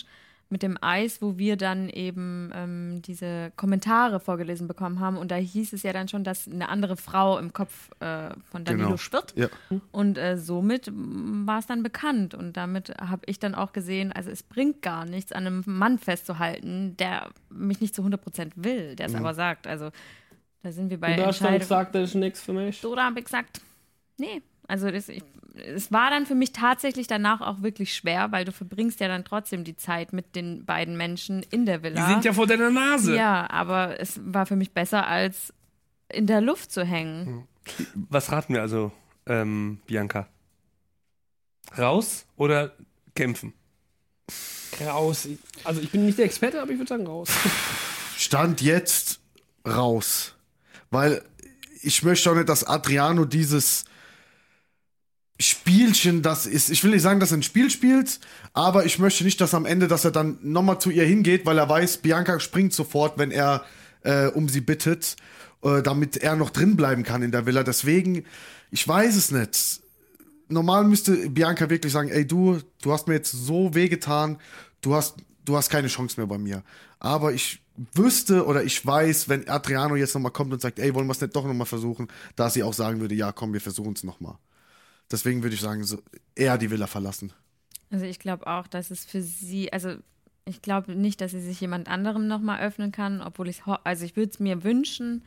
mit 0.50 0.63
dem 0.63 0.77
Eis, 0.81 1.21
wo 1.21 1.38
wir 1.38 1.56
dann 1.56 1.88
eben 1.89 2.51
ähm, 2.53 3.01
diese 3.03 3.53
Kommentare 3.56 4.19
vorgelesen 4.19 4.68
bekommen 4.68 5.00
haben. 5.00 5.15
Und 5.15 5.31
da 5.31 5.36
hieß 5.36 5.71
es 5.71 5.83
ja 5.83 5.94
dann 5.94 6.09
schon, 6.09 6.25
dass 6.25 6.45
eine 6.45 6.68
andere 6.68 6.97
Frau 6.97 7.38
im 7.38 7.53
Kopf 7.53 7.89
äh, 8.01 8.31
von 8.51 8.65
Danilo 8.65 8.88
Genau. 8.88 8.97
schwirrt. 8.97 9.33
Ja. 9.38 9.47
Und 9.94 10.18
äh, 10.18 10.38
somit 10.38 10.92
mm, 10.92 11.47
war 11.47 11.59
es 11.59 11.68
dann 11.68 11.83
bekannt. 11.83 12.33
Und 12.33 12.57
damit 12.57 12.89
habe 13.00 13.21
ich 13.27 13.39
dann 13.39 13.56
auch 13.56 13.71
gesehen, 13.71 14.12
also 14.12 14.30
es 14.30 14.44
bringt 14.44 14.81
gar 14.81 15.06
nichts, 15.06 15.31
an 15.31 15.47
einem 15.47 15.63
Mann 15.65 16.00
festzuhalten, 16.00 16.97
der 16.97 17.30
mich 17.50 17.80
nicht 17.80 17.95
zu 17.95 18.01
100% 18.01 18.51
will, 18.56 18.97
der 18.97 19.06
es 19.06 19.15
aber 19.15 19.33
sagt. 19.33 19.68
Also 19.68 19.92
da 20.61 20.71
sind 20.71 20.89
wir 20.89 21.00
bei 21.00 21.11
Und 21.11 21.17
da 21.17 21.33
stand, 21.33 21.53
Entscheidungen. 21.56 21.67
sagt, 21.67 21.95
das 21.95 22.09
ist 22.09 22.15
nichts 22.15 22.41
für 22.41 22.53
mich. 22.53 22.81
So, 22.81 22.95
da 22.95 23.06
habe 23.06 23.19
ich 23.19 23.25
gesagt, 23.25 23.61
nee. 24.17 24.41
Also 24.67 24.91
das, 24.91 25.09
ich, 25.09 25.23
es 25.56 25.91
war 25.91 26.11
dann 26.11 26.25
für 26.27 26.35
mich 26.35 26.51
tatsächlich 26.51 27.07
danach 27.07 27.41
auch 27.41 27.61
wirklich 27.63 27.94
schwer, 27.95 28.31
weil 28.31 28.45
du 28.45 28.51
verbringst 28.51 29.00
ja 29.00 29.07
dann 29.07 29.25
trotzdem 29.25 29.63
die 29.63 29.75
Zeit 29.75 30.13
mit 30.13 30.35
den 30.35 30.63
beiden 30.65 30.95
Menschen 30.95 31.44
in 31.50 31.65
der 31.65 31.79
Die 31.79 31.83
Villa. 31.85 32.07
sind 32.07 32.23
ja 32.25 32.33
vor 32.33 32.45
deiner 32.45 32.69
Nase. 32.69 33.15
ja, 33.15 33.50
aber 33.50 34.00
es 34.00 34.19
war 34.23 34.45
für 34.45 34.56
mich 34.56 34.71
besser, 34.71 35.07
als 35.07 35.53
in 36.11 36.27
der 36.27 36.41
Luft 36.41 36.71
zu 36.71 36.83
hängen. 36.85 37.47
Was 37.95 38.31
raten 38.31 38.53
wir 38.53 38.61
also, 38.61 38.91
ähm, 39.25 39.79
Bianca? 39.88 40.27
Raus 41.77 42.25
oder 42.35 42.73
kämpfen? 43.15 43.53
Raus. 44.85 45.27
Also 45.63 45.81
ich 45.81 45.89
bin 45.91 46.06
nicht 46.06 46.17
der 46.17 46.25
Experte, 46.25 46.61
aber 46.61 46.71
ich 46.71 46.77
würde 46.77 46.89
sagen 46.89 47.06
raus. 47.07 47.29
Stand 48.17 48.61
jetzt 48.61 49.19
raus. 49.67 50.35
Weil 50.91 51.21
ich 51.81 52.03
möchte 52.03 52.31
auch 52.31 52.36
nicht, 52.36 52.50
dass 52.50 52.63
Adriano 52.63 53.25
dieses 53.25 53.86
Spielchen, 55.41 56.21
das 56.21 56.45
ist, 56.45 56.69
ich 56.69 56.83
will 56.83 56.92
nicht 56.92 57.02
sagen, 57.02 57.21
dass 57.21 57.31
er 57.31 57.37
ein 57.37 57.44
Spiel 57.44 57.69
spielt, 57.69 58.19
aber 58.54 58.85
ich 58.85 58.99
möchte 58.99 59.23
nicht, 59.23 59.40
dass 59.40 59.54
am 59.54 59.66
Ende, 59.66 59.87
dass 59.87 60.04
er 60.04 60.11
dann 60.11 60.37
nochmal 60.42 60.81
zu 60.81 60.90
ihr 60.90 61.06
hingeht, 61.06 61.45
weil 61.45 61.57
er 61.57 61.69
weiß, 61.69 61.99
Bianca 61.99 62.40
springt 62.42 62.73
sofort, 62.73 63.18
wenn 63.18 63.31
er 63.31 63.64
äh, 64.04 64.28
um 64.28 64.49
sie 64.49 64.59
bittet, 64.59 65.16
äh, 65.64 65.81
damit 65.81 66.18
er 66.18 66.35
noch 66.35 66.49
drin 66.49 66.75
bleiben 66.75 67.04
kann 67.04 67.21
in 67.21 67.31
der 67.31 67.45
Villa. 67.45 67.64
Deswegen, 67.64 68.25
ich 68.69 68.85
weiß 68.85 69.16
es 69.16 69.31
nicht. 69.31 69.81
Normal 70.49 70.83
müsste 70.83 71.30
Bianca 71.30 71.69
wirklich 71.69 71.94
sagen, 71.94 72.09
ey 72.09 72.28
du, 72.28 72.59
du 72.81 72.92
hast 72.92 73.07
mir 73.07 73.14
jetzt 73.14 73.31
so 73.31 73.73
wehgetan, 73.75 74.40
du 74.81 74.95
hast, 74.95 75.18
du 75.45 75.56
hast 75.56 75.69
keine 75.69 75.87
Chance 75.87 76.19
mehr 76.19 76.28
bei 76.28 76.37
mir. 76.37 76.64
Aber 76.99 77.31
ich 77.31 77.61
wüsste 77.94 78.45
oder 78.45 78.64
ich 78.64 78.86
weiß, 78.86 79.30
wenn 79.30 79.48
Adriano 79.48 79.95
jetzt 79.95 80.14
nochmal 80.14 80.31
kommt 80.31 80.52
und 80.52 80.62
sagt, 80.62 80.80
ey, 80.80 80.94
wollen 80.94 81.07
wir 81.07 81.12
es 81.12 81.21
nicht 81.21 81.36
doch 81.36 81.45
nochmal 81.45 81.68
versuchen, 81.68 82.07
dass 82.36 82.54
sie 82.54 82.64
auch 82.64 82.74
sagen 82.74 83.00
würde, 83.00 83.16
ja, 83.16 83.31
komm, 83.31 83.54
wir 83.54 83.62
versuchen 83.62 83.94
es 83.94 84.04
nochmal. 84.04 84.38
Deswegen 85.12 85.42
würde 85.44 85.56
ich 85.56 85.62
sagen, 85.62 85.83
so, 85.83 86.02
eher 86.36 86.57
die 86.57 86.69
Villa 86.69 86.88
verlassen. 86.88 87.33
Also 87.90 88.06
ich 88.06 88.19
glaube 88.19 88.48
auch, 88.48 88.68
dass 88.68 88.92
es 88.92 89.06
für 89.06 89.21
sie, 89.21 89.71
also 89.74 89.95
ich 90.45 90.62
glaube 90.62 90.95
nicht, 90.95 91.21
dass 91.21 91.31
sie 91.31 91.42
sich 91.42 91.62
jemand 91.62 91.88
anderem 91.88 92.28
nochmal 92.28 92.62
öffnen 92.62 92.92
kann, 92.92 93.21
obwohl 93.21 93.48
ich, 93.48 93.64
also 93.66 94.06
ich 94.06 94.16
würde 94.16 94.31
es 94.31 94.40
mir 94.40 94.64
wünschen, 94.64 95.24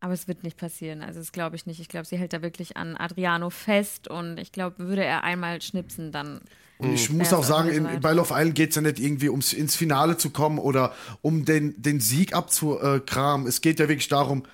aber 0.00 0.12
es 0.12 0.28
wird 0.28 0.42
nicht 0.42 0.56
passieren. 0.56 1.02
Also 1.02 1.20
das 1.20 1.32
glaube 1.32 1.56
ich 1.56 1.66
nicht. 1.66 1.80
Ich 1.80 1.88
glaube, 1.88 2.06
sie 2.06 2.16
hält 2.16 2.32
da 2.32 2.42
wirklich 2.42 2.76
an 2.76 2.96
Adriano 2.96 3.50
fest 3.50 4.08
und 4.08 4.38
ich 4.38 4.52
glaube, 4.52 4.78
würde 4.78 5.04
er 5.04 5.24
einmal 5.24 5.60
schnipsen, 5.62 6.12
dann 6.12 6.40
ich 6.80 7.10
muss 7.10 7.30
Ja, 7.30 7.38
auch 7.38 7.44
sagen, 7.44 7.70
in, 7.70 8.00
bei 8.00 8.12
Love 8.12 8.34
Island 8.34 8.54
geht 8.54 8.70
es 8.70 8.76
ja 8.76 8.82
nicht 8.82 8.98
irgendwie 8.98 9.28
ums 9.30 9.52
ins 9.52 9.76
Finale 9.76 10.16
zu 10.16 10.30
kommen 10.30 10.58
oder 10.58 10.94
um 11.22 11.44
den, 11.44 11.80
den 11.80 12.00
Sieg 12.00 12.34
abzukramen. 12.34 13.46
Es 13.46 13.60
geht 13.60 13.80
ja 13.80 13.88
wirklich 13.88 14.08
darum, 14.08 14.44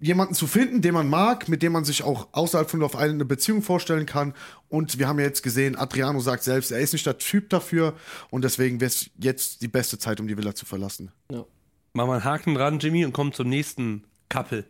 jemanden 0.00 0.34
zu 0.34 0.46
finden, 0.46 0.82
den 0.82 0.94
man 0.94 1.08
mag, 1.08 1.48
mit 1.48 1.62
dem 1.62 1.72
man 1.72 1.84
sich 1.84 2.02
auch 2.02 2.28
außerhalb 2.32 2.68
von 2.68 2.80
Love 2.80 2.96
Island 2.96 3.14
eine 3.14 3.24
Beziehung 3.24 3.62
vorstellen 3.62 4.06
kann. 4.06 4.34
Und 4.68 4.98
wir 4.98 5.06
haben 5.06 5.18
ja 5.20 5.24
jetzt 5.26 5.42
gesehen, 5.42 5.76
Adriano 5.76 6.18
sagt 6.20 6.42
selbst, 6.42 6.72
er 6.72 6.80
ist 6.80 6.92
nicht 6.92 7.06
der 7.06 7.18
Typ 7.18 7.48
dafür 7.50 7.94
und 8.30 8.42
deswegen 8.42 8.80
wäre 8.80 8.88
es 8.88 9.10
jetzt 9.18 9.62
die 9.62 9.68
beste 9.68 9.98
Zeit, 9.98 10.20
um 10.20 10.26
die 10.26 10.36
Villa 10.36 10.54
zu 10.54 10.66
verlassen. 10.66 11.12
Machen 11.30 11.46
wir 12.10 12.14
einen 12.14 12.24
Haken 12.24 12.54
dran, 12.54 12.78
Jimmy, 12.80 13.04
und 13.04 13.12
kommen 13.12 13.32
zum 13.32 13.48
nächsten 13.48 14.04
Couple. 14.28 14.64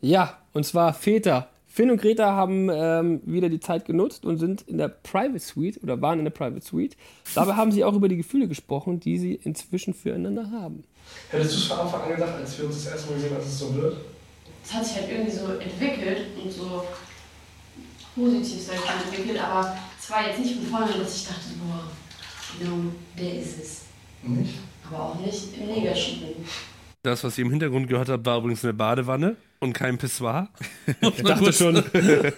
Ja, 0.00 0.38
und 0.52 0.64
zwar 0.66 0.92
Väter. 0.92 1.50
Finn 1.68 1.90
und 1.90 2.00
Greta 2.00 2.32
haben 2.32 2.68
ähm, 2.72 3.20
wieder 3.24 3.48
die 3.48 3.60
Zeit 3.60 3.84
genutzt 3.84 4.24
und 4.24 4.38
sind 4.38 4.62
in 4.62 4.78
der 4.78 4.88
Private 4.88 5.38
Suite 5.38 5.82
oder 5.82 6.00
waren 6.00 6.18
in 6.18 6.24
der 6.24 6.32
Private 6.32 6.64
Suite. 6.64 6.96
Dabei 7.34 7.54
haben 7.54 7.70
sie 7.70 7.84
auch 7.84 7.94
über 7.94 8.08
die 8.08 8.16
Gefühle 8.16 8.48
gesprochen, 8.48 9.00
die 9.00 9.18
sie 9.18 9.34
inzwischen 9.34 9.94
füreinander 9.94 10.50
haben. 10.50 10.84
Hättest 11.30 11.52
du 11.52 11.58
es 11.58 11.64
von 11.66 11.78
Anfang 11.78 12.02
an 12.02 12.10
gedacht, 12.10 12.34
als 12.34 12.58
wir 12.58 12.66
uns 12.66 12.84
das 12.84 12.92
erste 12.92 13.10
Mal 13.10 13.14
gesehen 13.16 13.30
haben, 13.30 13.38
dass 13.38 13.46
es 13.46 13.58
so 13.58 13.74
wird? 13.74 13.96
es 14.68 14.74
hat 14.74 14.84
sich 14.84 14.96
halt 14.96 15.10
irgendwie 15.10 15.30
so 15.30 15.46
entwickelt 15.46 16.26
und 16.42 16.52
so 16.52 16.84
positiv 18.14 18.62
sag 18.62 18.74
ich 18.74 18.84
mal, 18.84 19.02
entwickelt, 19.02 19.42
aber 19.42 19.74
es 19.98 20.10
war 20.10 20.28
jetzt 20.28 20.40
nicht 20.40 20.56
von 20.56 20.66
vorne, 20.66 20.92
dass 20.98 21.16
ich 21.16 21.26
dachte, 21.26 21.48
boah, 21.58 21.84
genau, 22.58 22.92
der 23.18 23.40
ist 23.40 23.58
es. 23.58 23.82
Nicht? 24.22 24.54
Aber 24.86 25.04
auch 25.04 25.20
nicht 25.20 25.56
im 25.56 25.68
Negativen. 25.68 26.44
Das, 27.02 27.24
was 27.24 27.38
ihr 27.38 27.44
im 27.46 27.50
Hintergrund 27.50 27.88
gehört 27.88 28.10
habt, 28.10 28.26
war 28.26 28.38
übrigens 28.38 28.62
eine 28.64 28.74
Badewanne 28.74 29.36
und 29.60 29.72
kein 29.72 29.98
Pissoir. 29.98 30.48
Ich 31.00 31.22
dachte 31.22 31.52
schon. 31.52 31.76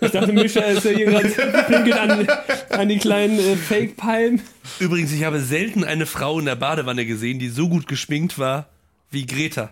Ich 0.01 0.11
dachte, 0.11 0.33
Mischa 0.33 0.61
ist 0.61 0.85
ja 0.85 0.91
hier 0.91 1.07
gerade 1.07 1.29
pinkelt 1.29 1.99
an, 1.99 2.29
an 2.71 2.89
die 2.89 2.99
kleinen 2.99 3.39
äh, 3.39 3.57
Fake-Palmen. 3.57 4.43
Übrigens, 4.79 5.13
ich 5.13 5.25
habe 5.25 5.41
selten 5.41 5.85
eine 5.85 6.07
Frau 6.07 6.39
in 6.39 6.45
der 6.47 6.57
Badewanne 6.57 7.07
gesehen, 7.07 7.39
die 7.39 7.49
so 7.49 7.69
gut 7.69 7.87
geschminkt 7.87 8.39
war 8.39 8.69
wie 9.11 9.27
Greta. 9.27 9.71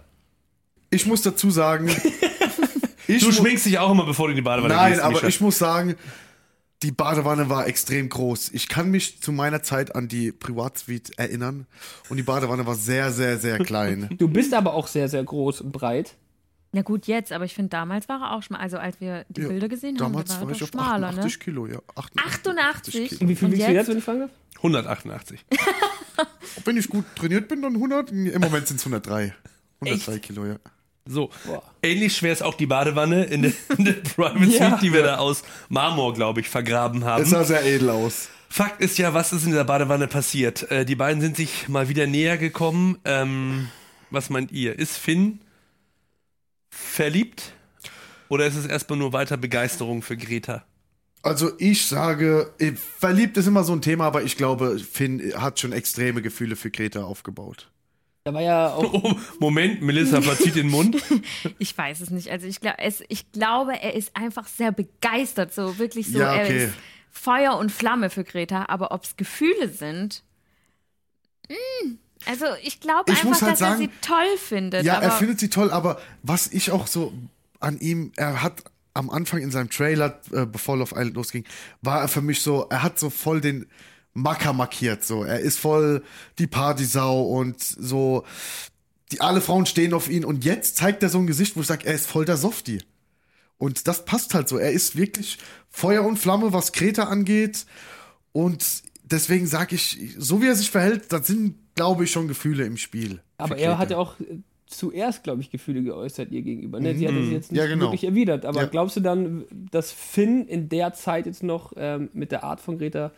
Ich 0.91 1.07
muss 1.07 1.23
dazu 1.23 1.51
sagen, 1.51 1.89
ich 3.07 3.23
Du 3.23 3.33
schminkst 3.33 3.67
dich 3.67 3.79
auch 3.79 3.91
immer, 3.91 4.07
bevor 4.07 4.27
du 4.27 4.33
in 4.33 4.37
die 4.37 4.43
Badewanne 4.43 4.75
Nein, 4.75 4.93
gehst. 4.93 5.03
aber 5.03 5.15
Mischa. 5.15 5.29
ich 5.29 5.41
muss 5.41 5.59
sagen, 5.59 5.97
die 6.83 6.93
Badewanne 6.93 7.49
war 7.49 7.67
extrem 7.67 8.09
groß. 8.09 8.51
Ich 8.53 8.69
kann 8.69 8.91
mich 8.91 9.21
zu 9.21 9.33
meiner 9.33 9.63
Zeit 9.63 9.97
an 9.97 10.07
die 10.09 10.31
Privatsuite 10.33 11.13
erinnern 11.17 11.67
und 12.09 12.17
die 12.19 12.23
Badewanne 12.23 12.67
war 12.67 12.77
sehr, 12.77 13.11
sehr, 13.11 13.39
sehr 13.39 13.59
klein. 13.59 14.09
Du 14.17 14.29
bist 14.29 14.55
aber 14.55 14.75
auch 14.75 14.87
sehr, 14.87 15.09
sehr 15.09 15.25
groß 15.25 15.61
und 15.63 15.73
breit. 15.73 16.15
Na 16.73 16.83
gut, 16.83 17.07
jetzt, 17.07 17.33
aber 17.33 17.45
ich 17.47 17.55
finde, 17.55 17.71
damals 17.71 18.09
war 18.09 18.21
er 18.21 18.33
auch 18.37 18.43
schmal. 18.43 18.61
Also 18.61 18.77
als 18.77 19.01
wir 19.01 19.25
die 19.31 19.41
Ja, 19.41 19.49
Bilder 19.49 19.69
gesehen 19.69 19.99
haben, 20.01 20.13
war 20.15 20.29
war 20.29 20.43
er 20.43 20.51
ich 20.51 20.59
doch 20.59 20.69
schmaler, 20.69 21.09
88 21.09 21.39
ne? 21.39 21.45
Kilo, 21.45 21.67
ja. 21.67 21.79
88? 21.95 23.09
Kilo. 23.09 23.21
Und 23.23 23.29
wie 23.29 23.37
viel 23.37 23.53
wiegst 23.53 23.69
du 23.69 23.73
jetzt? 23.73 23.89
wenn 23.89 23.99
ich 23.99 24.05
fragen 24.05 24.21
darf? 24.21 24.31
188. 24.57 25.45
Wenn 26.65 26.77
ich 26.77 26.89
gut 26.89 27.05
trainiert 27.15 27.47
bin, 27.47 27.63
dann 27.63 27.75
100. 27.75 28.11
Im 28.11 28.41
Moment 28.41 28.67
sind 28.67 28.79
es 28.79 28.83
103. 28.87 29.33
103 29.81 30.19
Kilo, 30.19 30.47
ja. 30.47 30.57
So, 31.07 31.31
ähnlich 31.83 32.17
schwer 32.17 32.33
ist 32.33 32.43
auch 32.43 32.55
die 32.55 32.67
Badewanne 32.67 33.25
in 33.25 33.43
der, 33.43 33.53
in 33.79 33.85
der 33.85 33.93
Private 33.93 34.45
Ja. 34.45 34.71
Suite, 34.71 34.83
die 34.83 34.93
wir 34.93 35.03
da 35.05 35.17
aus 35.19 35.43
Marmor, 35.69 36.13
glaube 36.13 36.41
ich, 36.41 36.49
vergraben 36.49 37.05
haben. 37.05 37.23
Es 37.23 37.31
sah 37.31 37.45
sehr 37.45 37.65
edel 37.65 37.91
aus. 37.91 38.29
Fakt 38.51 38.81
ist 38.83 38.99
ja, 38.99 39.15
was 39.15 39.33
ist 39.33 39.45
in 39.45 39.51
dieser 39.51 39.65
Badewanne 39.65 40.09
passiert? 40.09 40.71
Äh, 40.71 40.85
die 40.85 40.97
beiden 40.97 41.21
sind 41.23 41.37
sich 41.37 41.69
mal 41.69 41.89
wieder 41.89 42.07
näher 42.07 42.37
gekommen. 42.37 42.99
Ähm, 43.05 43.69
was 44.11 44.29
meint 44.29 44.51
ihr? 44.53 44.79
Ist 44.79 44.97
Finn 44.97 45.41
verliebt? 46.71 47.53
Oder 48.29 48.47
ist 48.47 48.57
es 48.57 48.67
erstmal 48.67 48.99
nur 48.99 49.13
weiter 49.13 49.37
Begeisterung 49.37 50.03
für 50.03 50.17
Greta? 50.17 50.65
Also 51.23 51.51
ich 51.59 51.87
sage, 51.87 52.53
eh, 52.59 52.73
verliebt 52.73 53.37
ist 53.37 53.47
immer 53.47 53.65
so 53.65 53.73
ein 53.73 53.83
Thema, 53.83 54.07
aber 54.07 54.23
ich 54.23 54.37
glaube, 54.37 54.79
Finn 54.79 55.33
hat 55.37 55.59
schon 55.59 55.73
extreme 55.73 56.23
Gefühle 56.23 56.55
für 56.57 56.71
Greta 56.71 57.03
aufgebaut. 57.05 57.71
Da 58.25 58.35
war 58.35 58.43
ja 58.43 58.75
auch. 58.75 58.93
Oh, 59.05 59.15
Moment, 59.41 59.81
Melissa 59.83 60.21
verzieht 60.21 60.55
den 60.57 60.69
Mund. 60.69 60.97
Ich 61.59 61.77
weiß 61.77 62.01
es 62.03 62.11
nicht. 62.11 62.31
Also 62.31 62.47
ich, 62.47 62.61
glaub, 62.61 62.75
es, 62.79 63.03
ich 63.09 63.33
glaube, 63.33 63.73
er 63.81 63.95
ist 63.95 64.15
einfach 64.15 64.47
sehr 64.47 64.71
begeistert. 64.71 65.53
So 65.55 65.79
wirklich 65.79 66.13
so, 66.13 66.19
Ja, 66.19 66.35
er 66.35 66.45
okay. 66.45 66.65
ist 66.67 66.75
Feuer 67.11 67.57
und 67.57 67.73
Flamme 67.73 68.11
für 68.11 68.25
Greta. 68.25 68.67
Aber 68.69 68.93
ob 68.93 69.05
es 69.05 69.17
Gefühle 69.17 69.69
sind. 69.71 70.23
mm, 71.49 71.95
Also 72.27 72.47
ich 72.63 72.81
glaube 72.81 73.11
einfach, 73.11 73.25
halt 73.25 73.43
dass 73.43 73.43
er 73.43 73.57
sagen, 73.57 73.79
sie 73.79 73.91
toll 74.01 74.37
findet. 74.39 74.85
Ja, 74.85 75.01
er 75.01 75.13
findet 75.13 75.41
sie 75.41 75.49
toll, 75.49 75.71
aber 75.71 76.01
was 76.23 76.49
ich 76.49 76.71
auch 76.71 76.87
so 76.87 77.13
an 77.61 77.79
ihm, 77.79 78.13
er 78.17 78.43
hat 78.43 78.65
am 78.95 79.11
Anfang 79.11 79.41
in 79.41 79.51
seinem 79.51 79.71
Trailer, 79.71 80.21
äh, 80.33 80.45
bevor 80.45 80.77
Love 80.77 80.95
Island 80.95 81.15
losging, 81.15 81.45
war 81.83 82.01
er 82.01 82.09
für 82.09 82.21
mich 82.21 82.43
so, 82.43 82.67
er 82.69 82.83
hat 82.83 82.99
so 82.99 83.11
voll 83.11 83.41
den 83.41 83.67
Macker 84.13 84.53
markiert, 84.53 85.05
so. 85.05 85.23
Er 85.23 85.39
ist 85.39 85.59
voll 85.59 86.03
die 86.39 86.49
Partysau 86.49 87.23
und 87.23 87.61
so, 87.63 88.25
die, 89.13 89.21
alle 89.21 89.41
Frauen 89.41 89.67
stehen 89.67 89.95
auf 89.95 90.09
ihn 90.09 90.25
und 90.25 90.45
jetzt 90.45 90.77
zeigt 90.77 91.03
er 91.03 91.09
so 91.09 91.19
ein 91.19 91.27
Gesicht, 91.27 91.57
wo 91.57 91.61
ich 91.61 91.67
sage, 91.67 91.87
er 91.87 91.95
ist 91.95 92.07
voll 92.07 92.25
der 92.25 92.37
Softie. 92.37 92.83
Und 93.59 93.89
das 93.89 94.05
passt 94.05 94.35
halt 94.35 94.49
so. 94.49 94.57
Er 94.57 94.71
ist 94.71 94.97
wirklich 94.97 95.39
Feuer 95.69 96.05
und 96.05 96.17
Flamme, 96.17 96.53
was 96.53 96.73
Kreta 96.73 97.05
angeht. 97.05 97.67
Und 98.33 98.65
deswegen 99.11 99.47
sage 99.47 99.75
ich, 99.75 100.15
so 100.19 100.41
wie 100.43 100.47
er 100.49 100.55
sich 100.57 100.71
verhält, 100.71 101.13
da 101.13 101.23
sind, 101.23 101.55
glaube 101.75 102.05
ich, 102.05 102.11
schon 102.11 102.29
Gefühle 102.29 102.65
im 102.65 102.77
Spiel. 102.77 103.21
Aber 103.39 103.57
er 103.57 103.79
hat 103.79 103.91
ja 103.91 103.97
auch 103.99 104.19
äh, 104.21 104.39
zuerst, 104.67 105.23
glaube 105.25 105.41
ich, 105.41 105.51
Gefühle 105.51 105.83
geäußert 105.83 106.31
ihr 106.31 106.43
gegenüber. 106.43 106.81
Ne? 106.81 106.95
Sie 106.95 107.07
hat 107.09 107.15
das 107.17 107.29
jetzt 107.31 107.53
nicht 107.53 107.61
Ja, 107.61 107.67
genau. 107.67 107.87
wirklich 107.87 108.05
erwidert. 108.05 108.45
Aber 108.45 108.63
Ja. 108.63 108.67
glaubst 108.67 108.97
du 108.97 109.01
dann, 109.01 109.45
dass 109.71 109.93
Finn 109.93 110.47
in 110.47 110.69
der 110.69 110.93
Zeit 110.95 111.27
jetzt 111.27 111.43
noch 111.43 111.73
ähm, 111.77 112.11
mit 112.13 112.33
der 112.33 112.45
Art 112.45 112.61
von 112.61 112.79
Greta 112.79 113.13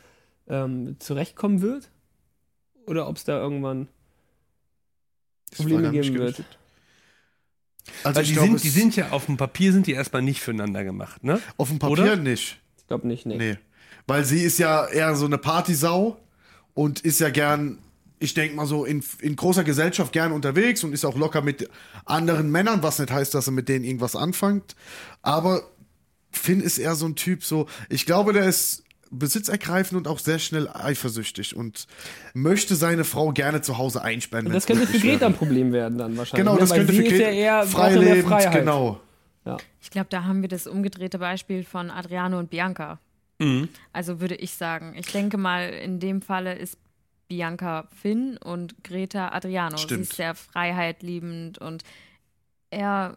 ähm, 0.49 0.97
zurechtkommen 0.99 1.61
wird? 1.63 1.91
Oder 2.87 3.09
ob 3.09 3.17
es 3.17 3.25
da 3.25 3.39
irgendwann 3.41 3.89
Das 5.51 5.59
Probleme 5.59 5.91
geben 5.91 6.09
wird? 6.15 6.37
gerichtet. 6.37 6.47
Also 8.05 8.21
ich 8.21 8.29
die, 8.29 8.35
glaube, 8.35 8.49
sind, 8.51 8.63
die 8.65 8.69
sind 8.69 8.97
ja 8.97 9.11
auf 9.11 9.27
dem 9.27 9.37
Papier 9.37 9.73
sind 9.73 9.87
die 9.87 9.93
erstmal 9.93 10.23
nicht 10.23 10.41
füreinander 10.41 10.85
gemacht, 10.85 11.25
ne? 11.25 11.41
auf 11.57 11.69
dem 11.71 11.79
Papier 11.79 11.93
Oder? 11.93 12.17
nicht. 12.17 12.61
Ich 12.79 12.87
glaube 12.87 13.07
nicht, 13.09 13.27
nee. 13.27 13.37
Nee. 13.37 13.57
Weil 14.11 14.25
sie 14.25 14.43
ist 14.43 14.59
ja 14.59 14.89
eher 14.89 15.15
so 15.15 15.25
eine 15.25 15.39
Partysau 15.39 16.17
und 16.75 16.99
ist 16.99 17.21
ja 17.21 17.31
gern, 17.31 17.79
ich 18.19 18.35
denke 18.35 18.57
mal 18.57 18.67
so, 18.67 18.85
in, 18.85 19.05
in 19.21 19.37
großer 19.37 19.63
Gesellschaft 19.63 20.13
gern 20.13 20.33
unterwegs 20.33 20.83
und 20.83 20.93
ist 20.93 21.05
auch 21.05 21.17
locker 21.17 21.43
mit 21.43 21.69
anderen 22.07 22.51
Männern, 22.51 22.83
was 22.83 22.99
nicht 22.99 23.13
heißt, 23.13 23.33
dass 23.35 23.47
er 23.47 23.53
mit 23.53 23.69
denen 23.69 23.85
irgendwas 23.85 24.17
anfängt. 24.17 24.75
Aber 25.23 25.63
Finn 26.33 26.61
ist 26.61 26.79
eher 26.79 26.97
so 26.97 27.07
ein 27.07 27.15
Typ, 27.15 27.45
so, 27.45 27.69
ich 27.89 28.05
glaube, 28.05 28.33
der 28.33 28.47
ist 28.47 28.83
besitzergreifend 29.13 29.97
und 29.97 30.09
auch 30.09 30.19
sehr 30.19 30.41
schnell 30.41 30.69
eifersüchtig 30.69 31.55
und 31.55 31.87
möchte 32.35 32.75
seine 32.75 33.05
Frau 33.05 33.31
gerne 33.31 33.63
zu 33.63 33.79
Hause 33.79 34.03
einsperren. 34.03 34.49
Und 34.49 34.55
das 34.55 34.67
könnte 34.67 34.89
für 34.89 34.99
Greta 34.99 35.27
ein. 35.27 35.35
Problem 35.35 35.73
werden 35.73 35.99
dann 35.99 36.17
wahrscheinlich. 36.17 36.45
Genau, 36.47 36.55
ne? 36.55 36.61
das 36.63 36.73
könnte 36.73 36.93
für 36.93 37.05
Greta 37.05 37.27
ja 37.27 37.31
eher 37.31 37.43
ja 37.43 37.63
freilebend, 37.63 38.27
Freiheit. 38.27 38.59
genau. 38.59 39.01
Ich 39.81 39.91
glaube, 39.91 40.09
da 40.11 40.25
haben 40.25 40.43
wir 40.43 40.49
das 40.49 40.67
umgedrehte 40.67 41.21
Beispiel 41.21 41.63
von 41.63 41.91
Adriano 41.91 42.41
und 42.41 42.51
Bianca. 42.51 42.99
Mhm. 43.41 43.69
Also 43.93 44.21
würde 44.21 44.37
ich 44.37 44.53
sagen. 44.55 44.95
Ich 44.97 45.07
denke 45.07 45.39
mal, 45.39 45.71
in 45.71 45.99
dem 45.99 46.23
Falle 46.23 46.55
ist 46.55 46.79
Bianca 47.29 47.89
Finn 48.01 48.37
und 48.37 48.83
Greta 48.85 49.29
Adriano. 49.29 49.77
Stimmt. 49.77 49.99
Sie 49.99 50.03
ist 50.03 50.17
sehr 50.17 50.35
freiheitliebend 50.35 51.59
und 51.59 51.83
er. 52.71 53.17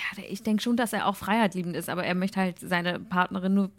Ja, 0.00 0.22
ich 0.28 0.42
denke 0.42 0.62
schon, 0.62 0.78
dass 0.78 0.94
er 0.94 1.06
auch 1.06 1.16
freiheitliebend 1.16 1.76
ist, 1.76 1.90
aber 1.90 2.04
er 2.04 2.14
möchte 2.14 2.40
halt 2.40 2.58
seine 2.58 2.98
Partnerin 2.98 3.52
nur 3.52 3.70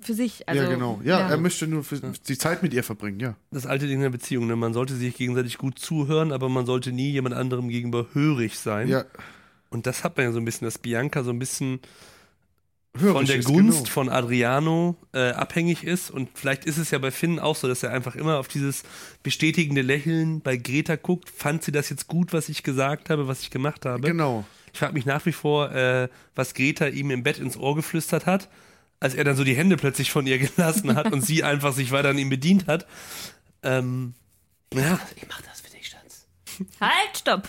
für 0.00 0.14
sich. 0.14 0.48
Also, 0.48 0.62
ja, 0.62 0.68
genau. 0.70 1.00
Ja, 1.04 1.28
er 1.28 1.36
möchte 1.36 1.66
nur 1.66 1.84
für, 1.84 2.00
die 2.00 2.38
Zeit 2.38 2.62
mit 2.62 2.72
ihr 2.72 2.82
verbringen, 2.82 3.20
ja. 3.20 3.36
Das 3.50 3.66
alte 3.66 3.86
Ding 3.86 3.96
in 3.96 4.02
der 4.02 4.10
Beziehung, 4.10 4.46
ne? 4.46 4.56
Man 4.56 4.72
sollte 4.72 4.94
sich 4.94 5.14
gegenseitig 5.14 5.58
gut 5.58 5.78
zuhören, 5.78 6.32
aber 6.32 6.48
man 6.48 6.64
sollte 6.64 6.92
nie 6.92 7.10
jemand 7.10 7.34
anderem 7.34 7.68
gegenüber 7.68 8.06
hörig 8.14 8.58
sein. 8.58 8.88
Ja, 8.88 9.04
Und 9.68 9.86
das 9.86 10.02
hat 10.02 10.16
man 10.16 10.24
ja 10.24 10.32
so 10.32 10.38
ein 10.38 10.46
bisschen, 10.46 10.64
dass 10.64 10.78
Bianca 10.78 11.22
so 11.22 11.30
ein 11.30 11.38
bisschen 11.38 11.80
von 12.98 13.26
der 13.26 13.36
ist, 13.36 13.44
Gunst 13.46 13.78
genau. 13.78 13.90
von 13.90 14.08
Adriano 14.08 14.96
äh, 15.12 15.30
abhängig 15.30 15.84
ist. 15.84 16.10
Und 16.10 16.28
vielleicht 16.34 16.64
ist 16.64 16.78
es 16.78 16.90
ja 16.90 16.98
bei 16.98 17.10
Finn 17.10 17.38
auch 17.38 17.56
so, 17.56 17.68
dass 17.68 17.82
er 17.82 17.92
einfach 17.92 18.16
immer 18.16 18.38
auf 18.38 18.48
dieses 18.48 18.82
bestätigende 19.22 19.82
Lächeln 19.82 20.40
bei 20.40 20.56
Greta 20.56 20.96
guckt. 20.96 21.30
Fand 21.30 21.62
sie 21.62 21.72
das 21.72 21.90
jetzt 21.90 22.06
gut, 22.08 22.32
was 22.32 22.48
ich 22.48 22.62
gesagt 22.62 23.10
habe, 23.10 23.28
was 23.28 23.40
ich 23.42 23.50
gemacht 23.50 23.84
habe? 23.86 24.06
Genau. 24.08 24.44
Ich 24.72 24.78
frage 24.78 24.92
mich 24.92 25.06
nach 25.06 25.24
wie 25.24 25.32
vor, 25.32 25.72
äh, 25.72 26.08
was 26.34 26.54
Greta 26.54 26.86
ihm 26.88 27.10
im 27.10 27.22
Bett 27.22 27.38
ins 27.38 27.56
Ohr 27.56 27.74
geflüstert 27.74 28.26
hat, 28.26 28.48
als 29.00 29.14
er 29.14 29.24
dann 29.24 29.36
so 29.36 29.44
die 29.44 29.56
Hände 29.56 29.76
plötzlich 29.76 30.10
von 30.10 30.26
ihr 30.26 30.38
gelassen 30.56 30.94
hat 30.94 31.12
und 31.12 31.22
sie 31.22 31.42
einfach 31.44 31.72
sich 31.72 31.92
weiter 31.92 32.10
an 32.10 32.18
ihm 32.18 32.28
bedient 32.28 32.66
hat. 32.66 32.86
Ähm, 33.62 34.14
ja, 34.74 35.00
Ich 35.16 35.26
mach 35.28 35.40
das 35.42 35.60
für 35.60 35.70
dich, 35.70 35.88
Schatz. 35.88 36.26
Halt, 36.80 37.16
stopp! 37.18 37.48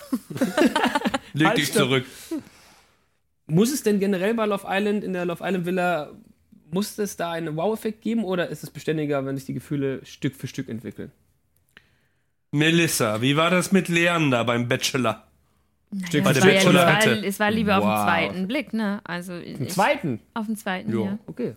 leg 1.34 1.48
Halt, 1.48 1.58
dich 1.58 1.66
stopp. 1.68 1.76
zurück. 1.78 2.06
Muss 3.48 3.72
es 3.72 3.82
denn 3.82 3.98
generell 3.98 4.34
bei 4.34 4.46
Love 4.46 4.66
Island, 4.68 5.02
in 5.04 5.12
der 5.14 5.24
Love 5.24 5.42
Island 5.44 5.66
Villa, 5.66 6.12
muss 6.70 6.98
es 6.98 7.16
da 7.16 7.32
einen 7.32 7.56
Wow-Effekt 7.56 8.02
geben 8.02 8.24
oder 8.24 8.48
ist 8.48 8.62
es 8.62 8.70
beständiger, 8.70 9.24
wenn 9.24 9.36
sich 9.36 9.46
die 9.46 9.54
Gefühle 9.54 10.04
Stück 10.04 10.36
für 10.36 10.46
Stück 10.46 10.68
entwickeln? 10.68 11.10
Melissa, 12.50 13.20
wie 13.20 13.36
war 13.36 13.50
das 13.50 13.72
mit 13.72 13.88
Leander 13.88 14.44
beim 14.44 14.68
Bachelor? 14.68 15.24
Stück 16.06 16.24
Bei 16.24 16.30
es, 16.32 16.40
der 16.40 16.44
war 16.44 16.52
ja, 16.52 16.98
es, 16.98 17.06
war, 17.06 17.24
es 17.24 17.40
war 17.40 17.50
lieber 17.50 17.78
auf 17.78 17.84
Wow. 17.84 17.94
den 17.94 18.04
zweiten 18.04 18.48
Blick, 18.48 18.72
ne? 18.74 19.00
Also 19.04 19.34
Im 19.34 19.62
ich, 19.62 19.70
zweiten? 19.70 20.20
auf 20.34 20.46
den 20.46 20.56
zweiten, 20.56 20.92
Jo. 20.92 21.04
ja. 21.06 21.18
Okay. 21.26 21.56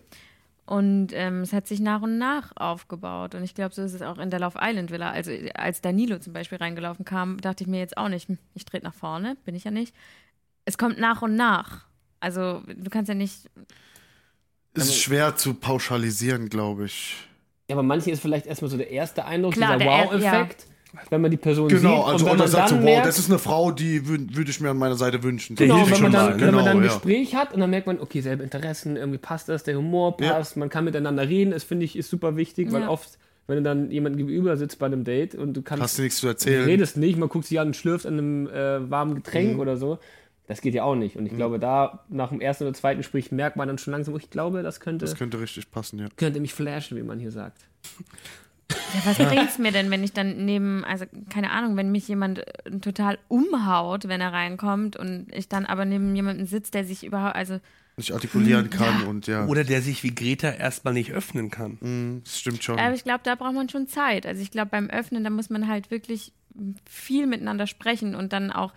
Und 0.65 1.09
ähm, 1.13 1.41
es 1.41 1.51
hat 1.51 1.67
sich 1.67 1.81
nach 1.81 2.01
und 2.01 2.17
nach 2.17 2.53
aufgebaut. 2.55 3.35
Und 3.35 3.43
ich 3.43 3.53
glaube, 3.55 3.73
so 3.75 3.81
ist 3.81 3.93
es 3.93 4.01
auch 4.01 4.17
in 4.19 4.29
der 4.29 4.39
Love 4.39 4.57
Island 4.61 4.89
Villa. 4.89 5.11
Also 5.11 5.31
als 5.53 5.81
Danilo 5.81 6.19
zum 6.19 6.31
Beispiel 6.31 6.59
reingelaufen 6.59 7.03
kam, 7.03 7.41
dachte 7.41 7.63
ich 7.65 7.67
mir 7.67 7.79
jetzt 7.79 7.97
auch 7.97 8.07
nicht, 8.07 8.29
hm, 8.29 8.37
ich 8.53 8.63
trete 8.63 8.85
nach 8.85 8.93
vorne, 8.93 9.35
bin 9.43 9.53
ich 9.55 9.65
ja 9.65 9.71
nicht. 9.71 9.93
Es 10.65 10.77
kommt 10.77 10.99
nach 10.99 11.21
und 11.21 11.35
nach. 11.35 11.85
Also 12.19 12.61
du 12.67 12.89
kannst 12.89 13.09
ja 13.09 13.15
nicht. 13.15 13.49
Es 14.73 14.85
ist 14.85 14.97
schwer 15.01 15.35
zu 15.35 15.53
pauschalisieren, 15.53 16.49
glaube 16.49 16.85
ich. 16.85 17.15
Ja, 17.67 17.75
aber 17.75 17.83
manchen 17.83 18.13
ist 18.13 18.21
vielleicht 18.21 18.45
erstmal 18.45 18.69
so 18.71 18.77
der 18.77 18.89
erste 18.91 19.25
Eindruck, 19.25 19.53
Klar, 19.53 19.77
dieser 19.77 19.89
der- 19.89 20.05
Wow-Effekt, 20.07 20.65
wenn 21.09 21.21
man 21.21 21.31
die 21.31 21.37
Person 21.37 21.69
sieht. 21.69 21.79
Genau, 21.79 22.03
also 22.03 22.25
und 22.25 22.25
wenn 22.25 22.29
oder 22.35 22.43
man 22.43 22.47
sagt 22.51 22.69
so, 22.69 22.75
dann 22.75 22.83
wow, 22.83 22.91
merkt, 22.91 23.05
das 23.07 23.19
ist 23.19 23.29
eine 23.29 23.39
Frau, 23.39 23.71
die 23.71 24.01
wü- 24.01 24.35
würde 24.35 24.51
ich 24.51 24.59
mir 24.61 24.69
an 24.69 24.77
meiner 24.77 24.95
Seite 24.95 25.23
wünschen. 25.23 25.55
Der 25.55 25.67
Genau, 25.67 25.79
wenn 25.87 25.93
schon 25.95 26.03
man, 26.03 26.11
dann, 26.11 26.25
mal, 26.31 26.39
wenn 26.41 26.53
man 26.55 26.65
dann 26.65 26.77
ein 26.77 26.81
genau, 26.81 26.87
ja. 26.93 26.93
Gespräch 26.99 27.35
hat 27.35 27.53
und 27.53 27.59
dann 27.59 27.69
merkt 27.69 27.87
man, 27.87 27.99
okay, 27.99 28.21
selbe 28.21 28.43
Interessen, 28.43 28.95
irgendwie 28.97 29.17
passt 29.17 29.49
das, 29.49 29.63
der 29.63 29.77
Humor 29.77 30.15
Ja. 30.21 30.33
passt, 30.33 30.57
man 30.57 30.69
kann 30.69 30.85
miteinander 30.85 31.27
reden, 31.27 31.51
das 31.51 31.63
finde 31.63 31.85
ich 31.85 31.95
ist 31.97 32.09
super 32.09 32.35
wichtig, 32.37 32.71
weil 32.71 32.81
Ja. 32.83 32.89
oft, 32.89 33.17
wenn 33.47 33.57
du 33.57 33.63
dann 33.63 33.89
jemand 33.91 34.15
gegenüber 34.17 34.55
sitzt 34.57 34.79
bei 34.79 34.85
einem 34.85 35.03
Date 35.03 35.35
und 35.35 35.53
du 35.53 35.61
kannst, 35.61 35.83
Hast 35.83 35.97
du 35.97 36.01
nichts 36.03 36.17
zu 36.19 36.25
du 36.27 36.29
erzählen? 36.31 36.65
redest 36.65 36.97
nicht, 36.97 37.17
man 37.17 37.29
guckt 37.29 37.45
sich 37.45 37.59
an 37.59 37.67
und 37.67 37.75
schlürft 37.75 38.05
an 38.05 38.13
einem 38.17 38.47
äh, 38.47 38.89
warmen 38.89 39.15
Getränk 39.15 39.53
Mhm. 39.55 39.59
oder 39.59 39.75
so, 39.77 39.97
Das 40.51 40.59
geht 40.59 40.73
ja 40.73 40.83
auch 40.83 40.95
nicht. 40.95 41.15
Und 41.15 41.25
ich 41.27 41.33
glaube, 41.33 41.59
da 41.59 42.03
nach 42.09 42.27
dem 42.27 42.41
ersten 42.41 42.65
oder 42.65 42.73
zweiten 42.73 42.97
Gespräch 42.97 43.31
merkt 43.31 43.55
man 43.55 43.69
dann 43.69 43.77
schon 43.77 43.93
langsam, 43.93 44.13
ich 44.17 44.29
glaube, 44.29 44.63
das 44.63 44.81
könnte, 44.81 45.05
Das 45.05 45.15
könnte 45.15 45.39
richtig 45.39 45.71
passen, 45.71 45.97
ja. 45.97 46.07
könnte 46.17 46.41
mich 46.41 46.53
flashen, 46.53 46.97
wie 46.97 47.03
man 47.03 47.19
hier 47.19 47.31
sagt. 47.31 47.61
Ja, 48.69 49.01
was 49.05 49.17
bringt's 49.17 49.59
mir 49.59 49.71
denn, 49.71 49.89
wenn 49.91 50.03
ich 50.03 50.11
dann 50.11 50.43
neben, 50.43 50.83
also 50.83 51.05
keine 51.29 51.51
Ahnung, 51.51 51.77
wenn 51.77 51.89
mich 51.93 52.05
jemand 52.09 52.39
äh, 52.39 52.79
total 52.81 53.17
umhaut, 53.29 54.09
wenn 54.09 54.19
er 54.19 54.33
reinkommt 54.33 54.97
und 54.97 55.27
ich 55.33 55.47
dann 55.47 55.65
aber 55.65 55.85
neben 55.85 56.13
jemandem 56.17 56.45
sitze, 56.45 56.71
der 56.71 56.83
sich 56.83 57.05
überhaupt, 57.05 57.37
also 57.37 57.61
Nicht 57.95 58.11
artikulieren 58.11 58.69
kann 58.69 59.03
und 59.03 59.27
ja. 59.27 59.45
Oder 59.45 59.63
der 59.63 59.81
sich 59.81 60.03
wie 60.03 60.13
Greta 60.13 60.49
erstmal 60.49 60.93
nicht 60.93 61.13
öffnen 61.13 61.49
kann. 61.49 61.77
Mm, 61.79 62.23
das 62.25 62.41
stimmt 62.41 62.61
schon. 62.61 62.77
Aber 62.77 62.93
ich 62.93 63.05
glaube, 63.05 63.21
da 63.23 63.35
braucht 63.35 63.53
man 63.53 63.69
schon 63.69 63.87
Zeit. 63.87 64.25
Also 64.25 64.41
ich 64.41 64.51
glaube, 64.51 64.71
beim 64.71 64.89
Öffnen, 64.89 65.23
da 65.23 65.29
muss 65.29 65.49
man 65.49 65.69
halt 65.69 65.91
wirklich 65.91 66.33
viel 66.89 67.25
miteinander 67.25 67.67
sprechen 67.67 68.15
und 68.15 68.33
dann 68.33 68.51
auch, 68.51 68.73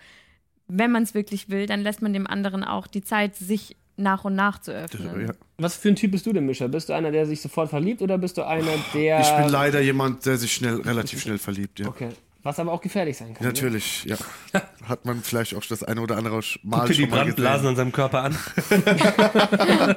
wenn 0.67 0.91
man 0.91 1.03
es 1.03 1.13
wirklich 1.13 1.49
will, 1.49 1.65
dann 1.65 1.81
lässt 1.81 2.01
man 2.01 2.13
dem 2.13 2.27
anderen 2.27 2.63
auch 2.63 2.87
die 2.87 3.03
Zeit, 3.03 3.35
sich 3.35 3.75
nach 3.97 4.25
und 4.25 4.35
nach 4.35 4.59
zu 4.59 4.71
öffnen. 4.71 5.27
ja. 5.27 5.33
Was 5.57 5.77
für 5.77 5.89
ein 5.89 5.95
Typ 5.95 6.11
bist 6.11 6.25
du 6.25 6.33
denn, 6.33 6.45
Mischa? 6.45 6.67
Bist 6.67 6.89
du 6.89 6.93
einer, 6.93 7.11
der 7.11 7.25
sich 7.25 7.39
sofort 7.41 7.69
verliebt 7.69 8.01
oder 8.01 8.17
bist 8.17 8.37
du 8.37 8.45
einer, 8.45 8.71
der. 8.93 9.21
Ich 9.21 9.31
bin 9.37 9.49
leider 9.49 9.79
jemand, 9.79 10.25
der 10.25 10.37
sich 10.37 10.53
schnell, 10.53 10.81
relativ 10.81 11.21
schnell 11.21 11.37
verliebt, 11.37 11.79
ja. 11.79 11.87
Okay. 11.87 12.09
Was 12.45 12.59
aber 12.59 12.71
auch 12.73 12.81
gefährlich 12.81 13.17
sein 13.17 13.33
kann. 13.33 13.43
ne? 13.43 13.51
Natürlich, 13.51 14.05
ja. 14.05 14.17
Hat 14.87 15.03
man 15.03 15.23
vielleicht 15.23 15.55
auch 15.55 15.65
das 15.65 15.83
eine 15.83 15.99
oder 15.99 16.15
andere 16.15 16.41
mal 16.61 16.81
Guck 16.81 16.89
dir 16.89 16.93
die 16.93 17.05
Brandblasen 17.07 17.61
gesehen. 17.61 17.69
an 17.69 17.75
seinem 17.75 17.91
Körper 17.91 18.21
an. 18.21 18.37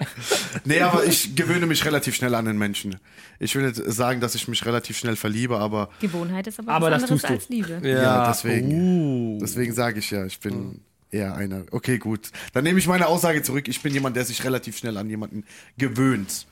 Nee, 0.64 0.80
aber 0.80 1.04
ich 1.04 1.34
gewöhne 1.36 1.66
mich 1.66 1.84
relativ 1.84 2.14
schnell 2.14 2.34
an 2.34 2.46
den 2.46 2.56
Menschen. 2.56 2.96
Ich 3.38 3.54
will 3.54 3.66
nicht 3.66 3.76
sagen, 3.86 4.20
dass 4.20 4.34
ich 4.34 4.48
mich 4.48 4.64
relativ 4.64 4.96
schnell 4.96 5.16
verliebe, 5.16 5.58
aber 5.58 5.90
Gewohnheit 6.00 6.46
ist 6.46 6.58
aber, 6.58 6.72
Aber 6.72 6.90
was 6.90 7.02
das 7.02 7.10
anderes 7.10 7.22
tust 7.22 7.30
du. 7.30 7.34
als 7.34 7.48
Liebe. 7.48 7.86
ja, 7.88 8.28
deswegen. 8.28 8.72
Uh. 8.72 9.38
Deswegen 9.40 9.74
sage 9.74 9.98
ich 9.98 10.10
ja, 10.10 10.24
ich 10.24 10.40
bin 10.40 10.80
eher 11.10 11.34
einer. 11.34 11.64
Okay, 11.70 11.98
gut. 11.98 12.30
Dann 12.54 12.64
nehme 12.64 12.78
ich 12.78 12.86
meine 12.86 13.06
Aussage 13.08 13.42
zurück. 13.42 13.68
Ich 13.68 13.82
bin 13.82 13.92
jemand, 13.92 14.16
der 14.16 14.24
sich 14.24 14.42
relativ 14.44 14.78
schnell 14.78 14.96
an 14.96 15.08
jemanden 15.10 15.44
gewöhnt. 15.76 16.46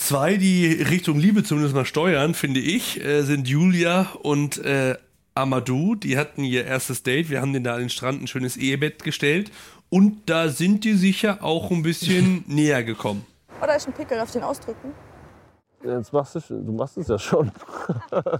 Zwei, 0.00 0.38
die 0.38 0.66
Richtung 0.82 1.18
Liebe 1.18 1.44
zumindest 1.44 1.74
mal 1.74 1.84
steuern, 1.84 2.32
finde 2.32 2.58
ich, 2.58 3.04
äh, 3.04 3.20
sind 3.20 3.46
Julia 3.46 4.06
und 4.22 4.56
äh, 4.64 4.96
Amadou. 5.34 5.94
Die 5.94 6.16
hatten 6.16 6.42
ihr 6.42 6.64
erstes 6.64 7.02
Date. 7.02 7.28
Wir 7.28 7.42
haben 7.42 7.52
denen 7.52 7.66
da 7.66 7.74
an 7.74 7.80
den 7.80 7.90
Strand 7.90 8.22
ein 8.22 8.26
schönes 8.26 8.56
Ehebett 8.56 9.04
gestellt. 9.04 9.52
Und 9.90 10.22
da 10.30 10.48
sind 10.48 10.84
die 10.84 10.94
sicher 10.94 11.44
auch 11.44 11.70
ein 11.70 11.82
bisschen 11.82 12.44
näher 12.48 12.82
gekommen. 12.82 13.26
Oder 13.62 13.76
ist 13.76 13.88
ein 13.88 13.92
Pickel 13.92 14.18
auf 14.18 14.30
den 14.30 14.42
ausdrücken? 14.42 14.94
Jetzt 15.84 16.14
machst 16.14 16.34
du, 16.34 16.40
du 16.48 16.72
machst 16.72 16.96
es 16.96 17.06
ja 17.06 17.18
schon. 17.18 17.52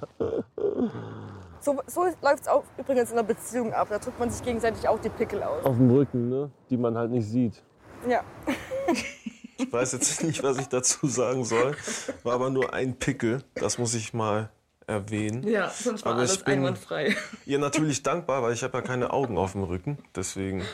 So, 1.63 1.79
so 1.87 2.07
läuft 2.23 2.41
es 2.41 2.49
auch 2.49 2.65
übrigens 2.79 3.11
in 3.11 3.19
einer 3.19 3.29
Beziehung 3.29 3.75
ab. 3.75 3.89
Da 3.91 3.99
drückt 3.99 4.19
man 4.19 4.31
sich 4.31 4.43
gegenseitig 4.43 4.89
auch 4.89 4.99
die 4.99 5.11
Pickel 5.11 5.43
aus. 5.43 5.63
Auf 5.63 5.77
dem 5.77 5.91
Rücken, 5.91 6.31
ne? 6.31 6.51
Die 6.71 6.79
man 6.79 6.97
halt 6.97 7.11
nicht 7.11 7.27
sieht. 7.27 7.63
Ja. 8.09 8.25
Ich 9.63 9.73
weiß 9.73 9.93
jetzt 9.93 10.23
nicht, 10.25 10.43
was 10.43 10.59
ich 10.59 10.67
dazu 10.69 11.07
sagen 11.07 11.45
soll. 11.45 11.77
War 12.23 12.35
aber 12.35 12.51
nur 12.51 12.73
ein 12.75 12.97
Pickel. 12.99 13.43
Das 13.55 13.79
muss 13.79 13.95
ich 13.95 14.13
mal 14.15 14.51
erwähnen. 14.87 15.47
Ja, 15.47 15.71
sonst 15.71 16.05
war 16.05 16.13
Aber 16.13 16.23
ich 16.25 16.31
alles 16.31 16.43
bin 16.45 16.55
einwandfrei. 16.59 17.17
ihr 17.47 17.59
natürlich 17.59 18.03
dankbar, 18.03 18.43
weil 18.43 18.53
ich 18.55 18.63
habe 18.63 18.79
ja 18.79 18.83
keine 18.83 19.13
Augen 19.13 19.39
auf 19.39 19.53
dem 19.53 19.63
Rücken. 19.65 19.99
Deswegen 20.17 20.65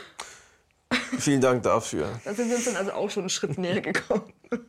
vielen 1.19 1.41
Dank 1.41 1.63
dafür. 1.63 2.09
Da 2.25 2.33
sind 2.33 2.49
wir 2.49 2.55
uns 2.55 2.65
dann 2.65 2.75
also 2.77 2.91
auch 2.93 3.09
schon 3.09 3.23
einen 3.23 3.29
Schritt 3.29 3.57
näher 3.57 3.81
gekommen. 3.81 4.33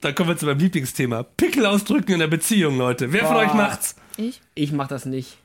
Dann 0.00 0.14
kommen 0.14 0.28
wir 0.28 0.36
zu 0.36 0.44
meinem 0.44 0.58
Lieblingsthema. 0.58 1.22
Pickel 1.22 1.64
ausdrücken 1.64 2.12
in 2.12 2.18
der 2.18 2.26
Beziehung, 2.26 2.76
Leute. 2.76 3.10
Wer 3.12 3.24
von 3.24 3.36
Boah. 3.36 3.42
euch 3.44 3.54
macht's? 3.54 3.96
Ich? 4.18 4.42
Ich 4.54 4.70
mach 4.70 4.86
das 4.86 5.06
nicht. 5.06 5.38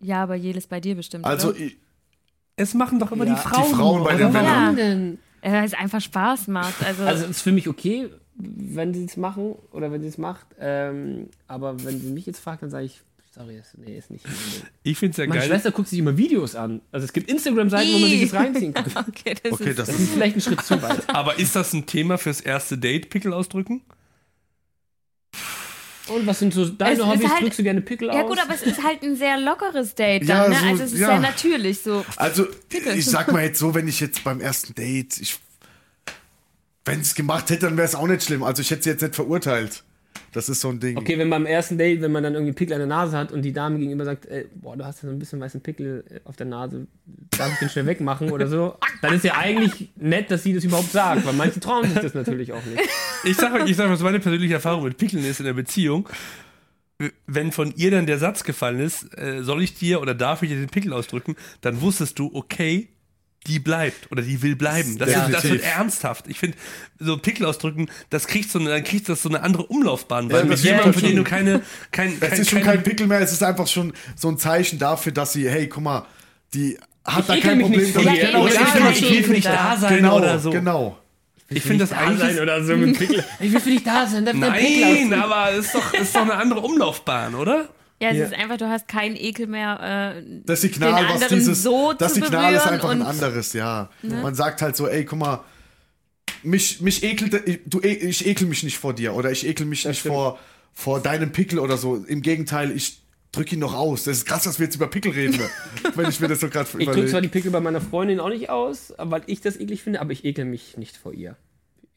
Ja, 0.00 0.24
aber 0.24 0.34
jedes 0.34 0.66
bei 0.66 0.80
dir 0.80 0.96
bestimmt. 0.96 1.24
Also, 1.24 1.50
oder? 1.50 1.60
ich, 1.60 1.76
Es 2.56 2.74
machen 2.74 2.98
doch 2.98 3.12
immer 3.12 3.24
Ja. 3.24 3.34
die 3.34 3.40
Frauen. 3.40 3.68
die 3.68 3.74
Frauen 3.76 4.02
bei 4.04 4.16
den? 4.16 4.32
Männern. 4.32 5.18
Weil 5.42 5.64
es 5.64 5.74
einfach 5.74 6.00
Spaß 6.00 6.48
macht. 6.48 6.84
Also, 6.84 7.02
Also, 7.04 7.24
es 7.24 7.30
ist 7.30 7.42
für 7.42 7.52
mich 7.52 7.68
okay, 7.68 8.08
wenn 8.36 8.94
sie 8.94 9.04
es 9.04 9.16
machen 9.16 9.54
oder 9.72 9.92
wenn 9.92 10.00
sie 10.02 10.08
es 10.08 10.18
macht. 10.18 10.46
Ähm, 10.58 11.28
aber 11.48 11.82
wenn 11.84 12.00
sie 12.00 12.10
mich 12.10 12.26
jetzt 12.26 12.38
fragt, 12.40 12.62
dann 12.62 12.70
sage 12.70 12.86
ich, 12.86 13.00
sorry, 13.34 13.60
nee, 13.76 13.98
ist 13.98 14.10
nicht. 14.10 14.24
mein 14.24 14.34
Ding. 14.34 14.62
Ich 14.84 14.98
find's 14.98 15.16
ja 15.16 15.26
Meine 15.26 15.40
geil. 15.40 15.48
Schwester 15.48 15.70
guckt 15.72 15.88
sich 15.88 15.98
immer 15.98 16.16
Videos 16.16 16.54
an. 16.54 16.80
Also, 16.92 17.04
es 17.04 17.12
gibt 17.12 17.30
Instagram-Seiten, 17.30 17.92
wo 17.92 17.98
man 17.98 18.08
sich 18.10 18.22
das 18.30 18.34
reinziehen 18.34 18.72
kann. 18.72 18.84
okay, 19.08 19.34
das 19.42 19.52
okay, 19.52 19.70
ist, 19.70 19.78
das 19.78 19.88
ist. 19.88 20.10
vielleicht 20.12 20.36
ein 20.36 20.40
Schritt 20.40 20.62
zu 20.62 20.80
weit. 20.80 21.08
Aber 21.08 21.38
ist 21.38 21.56
das 21.56 21.72
ein 21.72 21.86
Thema 21.86 22.18
fürs 22.18 22.40
erste 22.40 22.78
Date, 22.78 23.10
Pickel 23.10 23.32
ausdrücken? 23.32 23.82
Und 26.08 26.26
was 26.26 26.38
sind 26.40 26.52
so 26.52 26.66
deine 26.68 27.00
Es 27.00 27.06
Hobbys? 27.06 27.30
halt- 27.30 27.42
Drückst 27.42 27.58
du 27.58 27.62
gerne 27.62 27.80
Pickel 27.80 28.10
aus? 28.10 28.16
ja 28.16 28.22
gut, 28.22 28.38
aber 28.40 28.54
es 28.54 28.62
ist 28.62 28.82
halt 28.82 29.02
ein 29.02 29.16
sehr 29.16 29.38
lockeres 29.38 29.94
Date 29.94 30.24
Ja, 30.24 30.42
dann, 30.42 30.50
ne? 30.50 30.58
so- 30.58 30.66
Also 30.66 30.82
es 30.84 30.92
ist 30.92 30.98
ja. 31.00 31.06
sehr 31.08 31.20
natürlich 31.20 31.80
so. 31.80 32.04
Also, 32.16 32.46
ich 32.94 33.04
sag 33.06 33.30
mal 33.32 33.44
jetzt 33.44 33.58
so, 33.58 33.74
wenn 33.74 33.86
ich 33.88 34.00
jetzt 34.00 34.24
beim 34.24 34.40
ersten 34.40 34.74
Date, 34.74 35.18
ich, 35.18 35.38
wenn 36.84 37.00
es 37.00 37.14
gemacht 37.14 37.50
hätte, 37.50 37.66
dann 37.66 37.76
wäre 37.76 37.86
es 37.86 37.94
auch 37.94 38.06
nicht 38.08 38.24
schlimm. 38.24 38.42
Also, 38.42 38.62
ich 38.62 38.70
hätte 38.70 38.82
sie 38.82 38.90
jetzt 38.90 39.02
nicht 39.02 39.14
verurteilt. 39.14 39.84
Das 40.32 40.48
ist 40.48 40.62
so 40.62 40.70
ein 40.70 40.80
Ding. 40.80 40.96
Okay, 40.96 41.18
wenn 41.18 41.28
beim 41.28 41.44
ersten 41.44 41.76
Date, 41.76 42.00
wenn 42.00 42.10
man 42.10 42.22
dann 42.22 42.32
irgendwie 42.32 42.54
Pickel 42.54 42.72
an 42.72 42.80
der 42.80 42.86
Nase 42.86 43.16
hat 43.18 43.32
und 43.32 43.42
die 43.42 43.52
Dame 43.52 43.78
gegenüber 43.78 44.06
sagt, 44.06 44.26
ey, 44.26 44.46
boah, 44.54 44.76
du 44.76 44.84
hast 44.84 45.02
ja 45.02 45.08
so 45.08 45.14
ein 45.14 45.18
bisschen 45.18 45.38
weißen 45.40 45.60
Pickel 45.60 46.04
äh, 46.08 46.20
auf 46.24 46.36
der 46.36 46.46
Nase, 46.46 46.86
darf 47.36 47.52
ich 47.52 47.58
den 47.58 47.68
schnell 47.68 47.86
wegmachen 47.86 48.30
oder 48.30 48.48
so, 48.48 48.76
dann 49.02 49.12
ist 49.12 49.24
ja 49.24 49.36
eigentlich 49.36 49.90
nett, 49.96 50.30
dass 50.30 50.42
sie 50.42 50.54
das 50.54 50.64
überhaupt 50.64 50.90
sagt, 50.90 51.26
weil 51.26 51.34
manche 51.34 51.60
trauen 51.60 51.84
sich 51.84 51.98
das 51.98 52.14
natürlich 52.14 52.52
auch 52.52 52.64
nicht. 52.64 52.80
Ich 53.24 53.36
sag 53.36 53.52
euch, 53.52 53.68
ich 53.68 53.76
sag, 53.76 53.90
was 53.90 54.00
meine 54.00 54.20
persönliche 54.20 54.54
Erfahrung 54.54 54.84
mit 54.84 54.96
Pickeln 54.96 55.24
ist 55.24 55.38
in 55.38 55.46
der 55.46 55.52
Beziehung. 55.52 56.08
Wenn 57.26 57.52
von 57.52 57.74
ihr 57.76 57.90
dann 57.90 58.06
der 58.06 58.18
Satz 58.18 58.42
gefallen 58.42 58.80
ist, 58.80 59.16
äh, 59.18 59.42
soll 59.42 59.62
ich 59.62 59.74
dir 59.74 60.00
oder 60.00 60.14
darf 60.14 60.42
ich 60.42 60.50
dir 60.50 60.56
den 60.56 60.68
Pickel 60.68 60.92
ausdrücken, 60.92 61.36
dann 61.60 61.80
wusstest 61.82 62.18
du, 62.18 62.30
okay, 62.32 62.88
die 63.46 63.58
bleibt 63.58 64.10
oder 64.12 64.22
die 64.22 64.40
will 64.42 64.56
bleiben. 64.56 64.98
Das, 64.98 65.08
ist, 65.08 65.16
das 65.32 65.44
wird 65.44 65.62
ernsthaft. 65.62 66.26
Ich 66.28 66.38
finde, 66.38 66.56
so 66.98 67.16
Pickel 67.18 67.46
ausdrücken, 67.46 67.88
das 68.10 68.26
kriegt 68.26 68.50
so 68.50 68.58
eine, 68.58 68.70
dann 68.70 68.84
kriegt 68.84 69.08
das 69.08 69.22
so 69.22 69.28
eine 69.28 69.42
andere 69.42 69.64
Umlaufbahn, 69.66 70.30
weil 70.30 70.38
Ja, 70.38 70.44
mit 70.44 70.52
das 70.52 70.62
jemandem, 70.64 70.94
für 70.94 71.00
den 71.02 71.16
du 71.16 71.24
keine, 71.24 71.62
kein, 71.90 72.14
Es 72.14 72.20
kein, 72.20 72.40
ist 72.40 72.50
schon 72.50 72.62
kein 72.62 72.82
Pickel 72.82 73.06
mehr, 73.06 73.20
es 73.20 73.32
ist 73.32 73.42
einfach 73.42 73.66
schon 73.66 73.92
so 74.16 74.28
ein 74.28 74.38
Zeichen 74.38 74.78
dafür, 74.78 75.12
dass 75.12 75.32
sie, 75.32 75.48
hey, 75.48 75.68
guck 75.68 75.82
mal, 75.82 76.06
die 76.54 76.78
hat 77.04 77.20
Ich 77.20 77.26
da 77.26 77.36
kein 77.48 77.60
Problem 77.60 77.92
damit. 77.92 78.20
Genau, 78.20 78.46
ich 78.46 79.00
ich 79.00 79.10
will 79.10 79.24
für 79.24 79.34
dich 79.34 79.44
da 79.44 79.76
sein 79.76 79.96
genau, 79.96 80.18
oder 80.18 80.38
so. 80.38 80.50
genau. 80.50 80.98
Ich 81.48 81.62
finde 81.62 81.80
das 81.84 81.90
da 81.90 81.96
eigentlich. 81.98 82.34
sein 82.34 82.40
oder 82.40 82.64
so 82.64 82.76
mit 82.76 82.98
Pickel. 82.98 83.24
Ich 83.40 83.52
will 83.52 83.60
für 83.60 83.70
dich 83.70 83.84
da 83.84 84.06
sein, 84.06 84.24
Nein, 84.24 85.12
aber 85.14 85.52
es 85.52 85.66
ist 85.66 85.74
doch, 85.74 85.92
es 85.94 86.00
ist 86.02 86.14
doch 86.16 86.22
eine 86.22 86.34
andere 86.34 86.60
Umlaufbahn, 86.60 87.34
oder? 87.34 87.68
Ja, 88.02 88.10
es 88.10 88.16
Ja. 88.18 88.24
ist 88.26 88.34
einfach, 88.34 88.56
du 88.58 88.68
hast 88.68 88.88
keinen 88.88 89.16
Ekel 89.16 89.46
mehr. 89.46 90.16
Äh, 90.18 90.22
Das 90.44 90.60
Signal, 90.60 91.04
den 91.04 91.14
was 91.20 91.28
dieses, 91.28 91.62
so 91.62 91.92
das 91.92 92.14
zu 92.14 92.20
Signal 92.20 92.52
ist 92.54 92.66
einfach 92.66 92.90
ein 92.90 93.02
anderes, 93.02 93.52
ja. 93.52 93.90
Man 94.02 94.34
sagt 94.34 94.60
halt 94.60 94.76
so, 94.76 94.88
ey, 94.88 95.04
guck 95.04 95.18
mal, 95.18 95.44
mich, 96.42 96.80
mich 96.80 97.02
ekelt, 97.04 97.60
du, 97.66 97.80
e- 97.80 97.86
ich 97.94 98.26
ekel 98.26 98.46
mich 98.48 98.62
nicht 98.64 98.78
vor 98.78 98.94
dir 98.94 99.14
oder 99.14 99.30
ich 99.30 99.46
ekel 99.46 99.66
mich 99.66 99.84
nicht 99.84 100.00
stimmt. 100.00 100.14
vor, 100.14 100.38
vor 100.72 101.00
deinem 101.00 101.30
Pickel 101.32 101.58
oder 101.58 101.76
so. 101.76 101.96
Im 101.96 102.22
Gegenteil, 102.22 102.72
ich 102.72 103.00
drück 103.30 103.52
ihn 103.52 103.60
noch 103.60 103.74
aus. 103.74 104.04
Das 104.04 104.16
ist 104.18 104.26
krass, 104.26 104.42
dass 104.44 104.58
wir 104.58 104.64
jetzt 104.66 104.74
über 104.76 104.88
Pickel 104.88 105.12
reden, 105.12 105.36
ne? 105.36 105.48
wenn 105.94 106.08
ich 106.08 106.18
mir 106.20 106.28
das 106.28 106.40
so 106.40 106.48
gerade 106.48 106.68
Ich 106.78 106.86
drücke 106.88 107.06
zwar 107.06 107.20
die 107.20 107.28
Pickel 107.28 107.50
bei 107.50 107.60
meiner 107.60 107.80
Freundin 107.80 108.18
auch 108.20 108.28
nicht 108.28 108.50
aus, 108.50 108.92
weil 108.98 109.22
ich 109.26 109.40
das 109.40 109.58
eklig 109.58 109.82
finde, 109.82 110.00
aber 110.00 110.12
ich 110.12 110.24
ekel 110.24 110.44
mich 110.44 110.76
nicht 110.76 110.96
vor 110.96 111.12
ihr. 111.14 111.36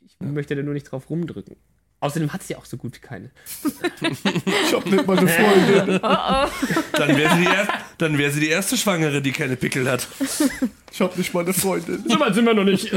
Ich 0.05 0.15
möchte 0.19 0.55
da 0.55 0.61
nur 0.61 0.73
nicht 0.75 0.83
drauf 0.91 1.09
rumdrücken. 1.09 1.55
Außerdem 2.05 2.31
hat 2.31 2.43
sie 2.43 2.53
ja 2.53 2.59
auch 2.59 2.65
so 2.65 2.77
gut 2.77 2.95
wie 2.95 2.99
keine. 2.99 3.31
Ich 4.03 4.73
hab 4.73 4.85
nicht 4.85 5.07
mal 5.07 5.17
eine 5.17 5.27
Freundin. 5.27 5.99
Dann 6.91 7.17
wäre 7.17 7.35
sie, 7.35 8.17
wär 8.17 8.31
sie 8.31 8.39
die 8.41 8.49
erste 8.49 8.77
Schwangere, 8.77 9.23
die 9.23 9.31
keine 9.31 9.55
Pickel 9.55 9.89
hat. 9.89 10.07
Ich 10.91 11.01
hab 11.01 11.17
nicht 11.17 11.33
mal 11.33 11.43
eine 11.43 11.53
Freundin. 11.53 12.03
So 12.07 12.19
weit 12.19 12.35
sind 12.35 12.45
wir 12.45 12.53
noch 12.53 12.63
nicht. 12.63 12.91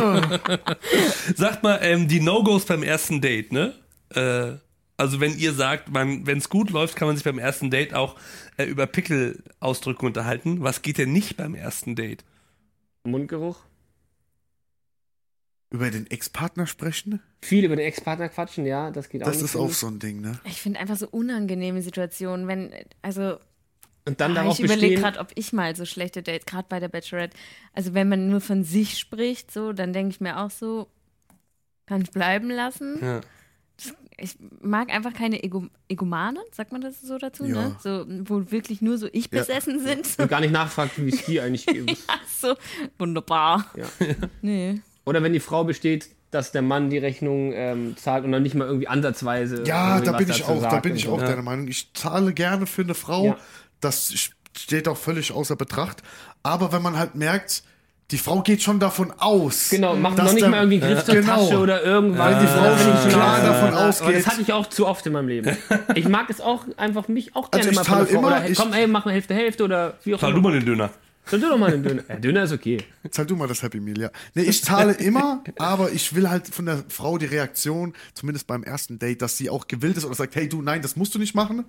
Sagt 1.37 1.62
mal, 1.62 1.79
ähm, 1.81 2.07
die 2.07 2.21
No-Gos 2.21 2.66
beim 2.66 2.83
ersten 2.83 3.23
Date, 3.23 3.51
ne? 3.51 3.73
Äh, 4.14 4.59
also 4.99 5.21
wenn 5.21 5.38
ihr 5.38 5.55
sagt, 5.55 5.94
wenn 5.94 6.27
es 6.27 6.51
gut 6.51 6.68
läuft, 6.68 6.94
kann 6.94 7.09
man 7.09 7.16
sich 7.16 7.25
beim 7.25 7.38
ersten 7.38 7.71
Date 7.71 7.94
auch 7.94 8.16
äh, 8.59 8.64
über 8.64 8.87
Pickelausdrücke 8.87 10.05
unterhalten. 10.05 10.62
Was 10.62 10.83
geht 10.83 10.99
denn 10.99 11.14
nicht 11.14 11.38
beim 11.38 11.55
ersten 11.55 11.97
Date? 11.97 12.25
Mundgeruch. 13.05 13.57
Über 15.70 15.90
den 15.90 16.11
Ex-Partner 16.11 16.66
sprechen? 16.66 17.20
Viel 17.42 17.64
über 17.64 17.76
den 17.76 17.87
Ex-Partner 17.87 18.28
quatschen, 18.31 18.64
ja, 18.64 18.90
das 18.90 19.09
geht 19.11 19.22
auch 19.22 19.26
Das 19.26 19.42
ist 19.42 19.54
auch 19.54 19.70
so 19.70 19.87
ein 19.88 19.98
Ding, 19.98 20.20
ne? 20.22 20.38
ich 20.44 20.61
finde 20.62 20.81
einfach 20.81 20.96
so 20.96 21.07
unangenehme 21.09 21.83
Situationen, 21.83 22.48
wenn, 22.48 22.72
also 23.02 23.38
Und 24.07 24.20
dann 24.20 24.33
Ah, 24.33 24.35
darauf 24.37 24.59
ich 24.59 24.64
überlege 24.64 24.94
gerade, 24.96 25.18
ob 25.20 25.28
ich 25.35 25.52
mal 25.52 25.76
so 25.76 25.85
schlechte 25.85 26.22
Dates, 26.22 26.46
gerade 26.46 26.66
bei 26.70 26.81
der 26.81 26.88
Bachelorette, 26.88 27.37
also 27.74 27.92
wenn 27.92 28.09
man 28.09 28.28
nur 28.31 28.40
von 28.40 28.64
sich 28.64 28.98
spricht, 28.98 29.52
so, 29.52 29.72
dann 29.74 29.92
denke 29.92 30.11
ich 30.12 30.20
mir 30.22 30.38
auch 30.40 30.50
so, 30.50 30.88
kann 31.87 32.00
ich 32.00 32.11
bleiben 32.12 32.48
lassen. 32.50 32.98
Ja. 33.02 33.20
Ich 34.20 34.37
mag 34.62 34.90
einfach 34.92 35.12
keine 35.12 35.44
Ego 35.44 35.68
Egomanen, 35.88 36.42
sagt 36.50 36.72
man 36.72 36.81
das 36.81 37.00
so 37.00 37.18
dazu, 37.18 37.44
Ja. 37.44 37.68
ne? 37.68 37.76
So, 37.81 38.04
wo 38.28 38.50
wirklich 38.50 38.81
nur 38.83 38.98
so 38.98 39.07
ich 39.12 39.31
Ja. 39.31 39.38
besessen 39.40 39.78
sind. 39.81 40.07
So, 40.07 40.22
und 40.24 40.28
gar 40.28 40.40
nicht 40.40 40.50
nachfragt, 40.50 40.92
wie 40.96 41.11
es 41.11 41.24
dir 41.26 41.44
eigentlich 41.44 41.66
geht. 41.66 41.96
ach 42.09 42.20
so, 42.26 42.54
wunderbar. 42.98 43.66
Ja. 43.76 43.87
Nee. 44.42 44.81
Oder 45.09 45.23
wenn 45.23 45.33
die 45.33 45.40
Frau 45.40 45.64
besteht, 45.64 46.09
dass 46.31 46.53
der 46.53 46.62
Mann 46.62 46.90
die 46.90 46.99
Rechnung 46.99 47.53
ähm, 47.55 47.97
zahlt 47.97 48.25
und 48.25 48.33
dann 48.33 48.42
nicht 48.42 48.55
mal 48.55 48.66
irgendwie 48.66 48.88
ansatzweise. 48.88 49.64
Ja, 49.66 49.97
irgendwie 49.97 50.07
da 50.07 50.12
was 50.12 50.18
bin 50.18 50.31
ich 50.31 50.38
dazu 50.40 50.53
auch, 50.53 50.62
da 50.62 50.81
bin 50.81 50.94
ich 50.97 51.09
auch 51.09 51.21
Ja. 51.21 51.27
deiner 51.29 51.42
Meinung. 51.42 51.68
Ich 51.68 51.90
zahle 51.94 52.33
gerne 52.35 52.66
für 52.66 52.83
eine 52.83 52.94
Frau. 52.94 53.25
Ja. 53.27 53.37
Das 53.81 54.12
steht 54.57 54.88
auch 54.88 54.97
völlig 54.99 55.33
außer 55.33 55.57
Betracht. 55.57 56.03
Aber 56.42 56.73
wenn 56.73 56.83
man 56.83 56.99
halt 56.99 57.14
merkt, 57.14 57.62
die 58.11 58.18
Frau 58.18 58.40
geht 58.42 58.62
schon 58.62 58.81
davon 58.81 59.12
aus. 59.18 59.68
Genau, 59.71 59.94
macht 59.97 60.16
noch 60.18 60.25
nicht 60.33 60.40
der- 60.42 60.49
mal 60.51 60.59
irgendwie 60.61 60.81
Griff 60.81 61.05
zur 61.05 61.14
Genau. 61.14 61.37
Tasche 61.47 61.59
oder 61.59 61.83
irgendwas. 61.83 62.18
Weil 62.35 62.40
die 62.40 62.47
Frau 62.47 62.62
Da 62.64 62.75
bin 62.75 62.94
ich 62.94 63.01
schon 63.01 63.11
klar 63.11 63.40
davon 63.42 63.75
ausgeht. 63.75 64.16
Das 64.16 64.27
hatte 64.27 64.40
ich 64.42 64.53
auch 64.53 64.66
zu 64.66 64.87
oft 64.87 65.07
in 65.07 65.12
meinem 65.12 65.29
Leben. 65.29 65.57
Ich 65.94 66.09
mag 66.09 66.29
es 66.31 66.40
auch 66.40 66.64
einfach 66.77 67.09
mich 67.09 67.35
auch 67.37 67.49
Also 67.53 67.71
gerne 67.71 67.71
ich 67.71 67.77
mal 67.77 67.85
von 67.85 67.99
der 67.99 68.07
Frau. 68.07 68.18
immer, 68.18 68.27
Oder 68.29 68.40
hey, 68.40 68.53
ich- 68.53 68.59
komm, 68.59 68.73
ey, 68.73 68.87
mach 68.87 69.05
mal 69.05 69.12
Hälfte, 69.12 69.35
Hälfte 69.35 69.64
oder 69.64 69.94
wie 70.05 70.14
auch 70.14 70.18
Zahl 70.21 70.33
du 70.33 70.40
mal 70.40 70.53
den 70.53 70.64
Döner. 70.66 70.90
Zahl 71.29 71.41
du 71.41 71.49
doch 71.49 71.59
mal 71.59 71.71
den 71.71 71.83
Döner. 71.83 72.03
Ja, 72.09 72.17
Döner 72.17 72.43
ist 72.45 72.53
okay. 72.53 72.79
Zahl 73.11 73.27
du 73.27 73.37
mal 73.37 73.49
das 73.49 73.62
Happy 73.62 73.81
Meal, 73.81 73.99
ja. 73.99 74.11
Nee, 74.35 74.43
ich 74.43 74.62
zahle 74.64 74.93
immer, 74.95 75.43
aber 75.59 75.93
ich 75.93 76.14
will 76.14 76.29
halt 76.29 76.47
von 76.49 76.67
der 76.67 76.85
Frau 76.88 77.19
die 77.19 77.27
Reaktion, 77.27 77.95
zumindest 78.14 78.47
beim 78.47 78.62
ersten 78.62 78.99
Date, 78.99 79.23
dass 79.23 79.37
sie 79.37 79.51
auch 79.51 79.69
gewillt 79.69 79.97
ist 79.97 80.05
oder 80.05 80.14
sagt, 80.14 80.37
hey 80.37 80.49
du, 80.49 80.62
nein, 80.62 80.83
das 80.83 80.97
musst 80.97 81.14
du 81.14 81.19
nicht 81.19 81.35
machen. 81.35 81.64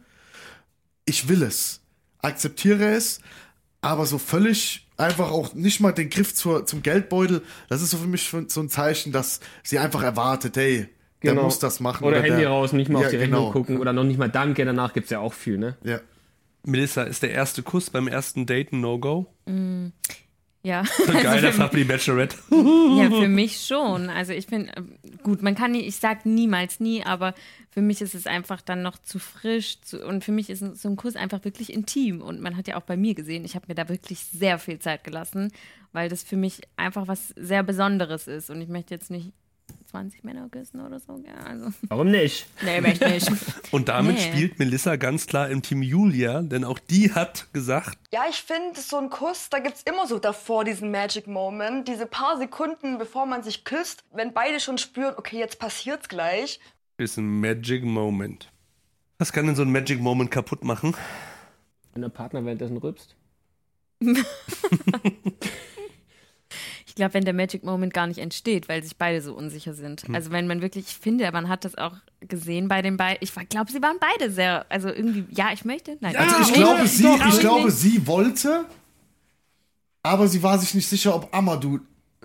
Ich 1.06 1.28
will 1.28 1.44
es. 1.44 1.82
Akzeptiere 2.22 2.86
es, 2.92 3.22
aber 3.82 4.06
so 4.06 4.18
völlig 4.18 4.88
einfach 4.98 5.32
auch 5.32 5.54
nicht 5.54 5.80
mal 5.80 5.94
den 5.94 6.10
Griff 6.10 6.36
zur, 6.36 6.66
zum 6.66 6.84
Geldbeutel, 6.84 7.42
das 7.70 7.82
ist 7.82 7.92
so 7.92 7.98
für 7.98 8.08
mich 8.08 8.30
so 8.30 8.62
ein 8.62 8.70
Zeichen, 8.70 9.12
dass 9.12 9.40
sie 9.64 9.80
einfach 9.80 10.04
erwartet, 10.04 10.58
hey, 10.58 10.90
der 11.24 11.32
Genau. 11.32 11.44
muss 11.44 11.60
das 11.60 11.80
machen. 11.80 12.06
Oder, 12.06 12.22
Handy 12.22 12.42
der, 12.42 12.50
raus, 12.50 12.72
nicht 12.72 12.90
mal 12.90 13.00
ja, 13.00 13.06
auf 13.06 13.12
die 13.12 13.18
Rechnung 13.18 13.42
genau. 13.42 13.52
gucken 13.52 13.78
oder 13.80 13.94
noch 13.94 14.04
nicht 14.04 14.18
mal 14.18 14.30
Danke, 14.30 14.64
danach 14.64 14.94
gibt 14.94 15.06
es 15.06 15.10
ja 15.10 15.20
auch 15.20 15.34
viel, 15.34 15.58
ne? 15.58 15.78
Ja. 15.84 16.00
Melissa, 16.64 17.04
ist 17.04 17.24
der 17.24 17.32
erste 17.32 17.64
Kuss 17.64 17.90
beim 17.90 18.08
ersten 18.08 18.46
Date 18.46 18.74
ein 18.74 18.82
No-Go? 18.82 19.28
Mm, 19.46 19.88
ja. 20.62 20.84
Geil, 21.08 21.28
Also 21.28 21.52
fragt 21.52 21.76
die 21.76 21.86
Bachelorette. 21.86 22.36
Ja, 22.52 23.10
für 23.10 23.30
mich 23.30 23.66
schon. 23.66 24.10
Also 24.10 24.34
ich 24.34 24.48
finde, 24.48 24.74
gut, 25.24 25.42
man 25.42 25.56
kann 25.56 25.72
nie, 25.72 25.82
ich 25.82 25.96
sag 25.96 26.26
niemals 26.26 26.80
nie, 26.80 27.04
aber 27.04 27.34
für 27.72 27.82
mich 27.82 28.02
ist 28.02 28.14
es 28.14 28.28
einfach 28.28 28.62
dann 28.62 28.82
noch 28.82 28.98
zu 28.98 29.20
frisch 29.20 29.80
zu, 29.82 30.06
und 30.06 30.24
für 30.24 30.34
mich 30.34 30.50
ist 30.50 30.60
so 30.60 30.90
ein 30.90 30.98
Kuss 30.98 31.16
einfach 31.16 31.46
wirklich 31.46 31.72
intim 31.72 32.22
und 32.22 32.42
man 32.42 32.58
hat 32.58 32.68
ja 32.68 32.78
auch 32.78 32.84
bei 32.84 32.98
mir 32.98 33.16
gesehen, 33.16 33.46
ich 33.46 33.56
habe 33.56 33.66
mir 33.70 33.76
da 33.76 33.88
wirklich 33.88 34.20
sehr 34.20 34.60
viel 34.60 34.80
Zeit 34.80 35.04
gelassen, 35.04 35.52
weil 35.94 36.10
das 36.10 36.24
für 36.24 36.36
mich 36.36 36.62
einfach 36.76 37.08
was 37.08 37.30
sehr 37.38 37.64
Besonderes 37.64 38.28
ist 38.28 38.50
und 38.50 38.60
ich 38.62 38.68
möchte 38.68 38.94
jetzt 38.94 39.12
nicht 39.12 39.32
20 39.90 40.24
Männer 40.24 40.48
küssen 40.50 40.80
oder 40.82 41.00
so. 41.00 41.22
Ja, 41.26 41.34
also. 41.46 41.70
Warum 41.88 42.12
nicht? 42.12 42.48
Nee, 42.64 42.80
möchte 42.82 43.06
ich 43.06 43.30
nicht. 43.30 43.44
Und 43.72 43.90
damit 43.90 44.16
Nee. 44.18 44.22
spielt 44.32 44.60
Melissa 44.60 44.96
ganz 44.96 45.26
klar 45.28 45.50
im 45.50 45.62
Team 45.62 45.82
Julia, 45.82 46.42
denn 46.42 46.64
auch 46.64 46.80
die 46.80 47.14
hat 47.14 47.52
gesagt, 47.54 47.98
Ja, 48.14 48.24
ich 48.30 48.38
finde, 48.42 48.80
so 48.80 48.98
ein 48.98 49.10
Kuss, 49.10 49.50
da 49.50 49.60
gibt's 49.60 49.84
immer 49.84 50.08
so 50.08 50.20
davor 50.20 50.64
diesen 50.64 50.92
Magic 50.92 51.28
Moment, 51.28 51.88
diese 51.88 52.06
paar 52.06 52.38
Sekunden, 52.38 52.98
bevor 52.98 53.26
man 53.26 53.44
sich 53.44 53.64
küsst, 53.66 54.04
wenn 54.14 54.34
beide 54.34 54.60
schon 54.60 54.78
spüren, 54.78 55.14
okay, 55.18 55.38
jetzt 55.40 55.60
passiert's 55.60 56.08
gleich. 56.08 56.60
ist 56.98 57.18
ein 57.18 57.40
Magic 57.42 57.84
Moment. 57.84 58.52
Was 59.18 59.34
kann 59.34 59.46
denn 59.48 59.56
so 59.56 59.64
ein 59.64 59.72
Magic 59.72 60.00
Moment 60.00 60.32
kaputt 60.32 60.64
machen? 60.64 60.96
Wenn 61.94 62.04
der 62.04 62.10
Partner 62.10 62.46
währenddessen 62.46 62.78
rübst. 62.78 63.16
Ich 67.00 67.02
glaube, 67.02 67.14
wenn 67.14 67.24
der 67.24 67.34
Magic 67.34 67.64
Moment 67.64 67.94
gar 67.94 68.08
nicht 68.08 68.18
entsteht, 68.18 68.68
weil 68.68 68.84
sich 68.84 68.98
beide 68.98 69.22
so 69.22 69.34
unsicher 69.34 69.74
sind. 69.74 70.02
Hm. 70.06 70.16
Also 70.16 70.32
wenn 70.32 70.48
man 70.48 70.62
wirklich, 70.62 70.86
ich 70.90 70.96
finde, 70.98 71.32
man 71.32 71.48
hat 71.48 71.64
das 71.64 71.78
auch 71.78 71.94
gesehen 72.20 72.68
bei 72.68 72.82
den 72.82 72.98
beiden. 72.98 73.20
Ich 73.22 73.32
glaube, 73.48 73.72
sie 73.72 73.82
waren 73.82 73.96
beide 74.02 74.30
sehr, 74.30 74.66
also 74.68 74.90
irgendwie, 74.90 75.24
ja, 75.34 75.54
ich 75.54 75.64
möchte. 75.64 75.96
Nein, 76.02 76.14
Also 76.18 76.36
ich 76.42 76.48
nee, 76.52 76.58
glaube, 76.58 76.86
sie, 76.88 77.04
doch, 77.04 77.26
ich 77.26 77.40
glaube, 77.40 77.72
sie 77.72 78.06
wollte, 78.06 78.66
aber 80.04 80.28
sie 80.28 80.44
war 80.44 80.60
sich 80.60 80.74
nicht 80.76 80.90
sicher, 80.90 81.16
ob 81.16 81.34
Amadou 81.34 81.80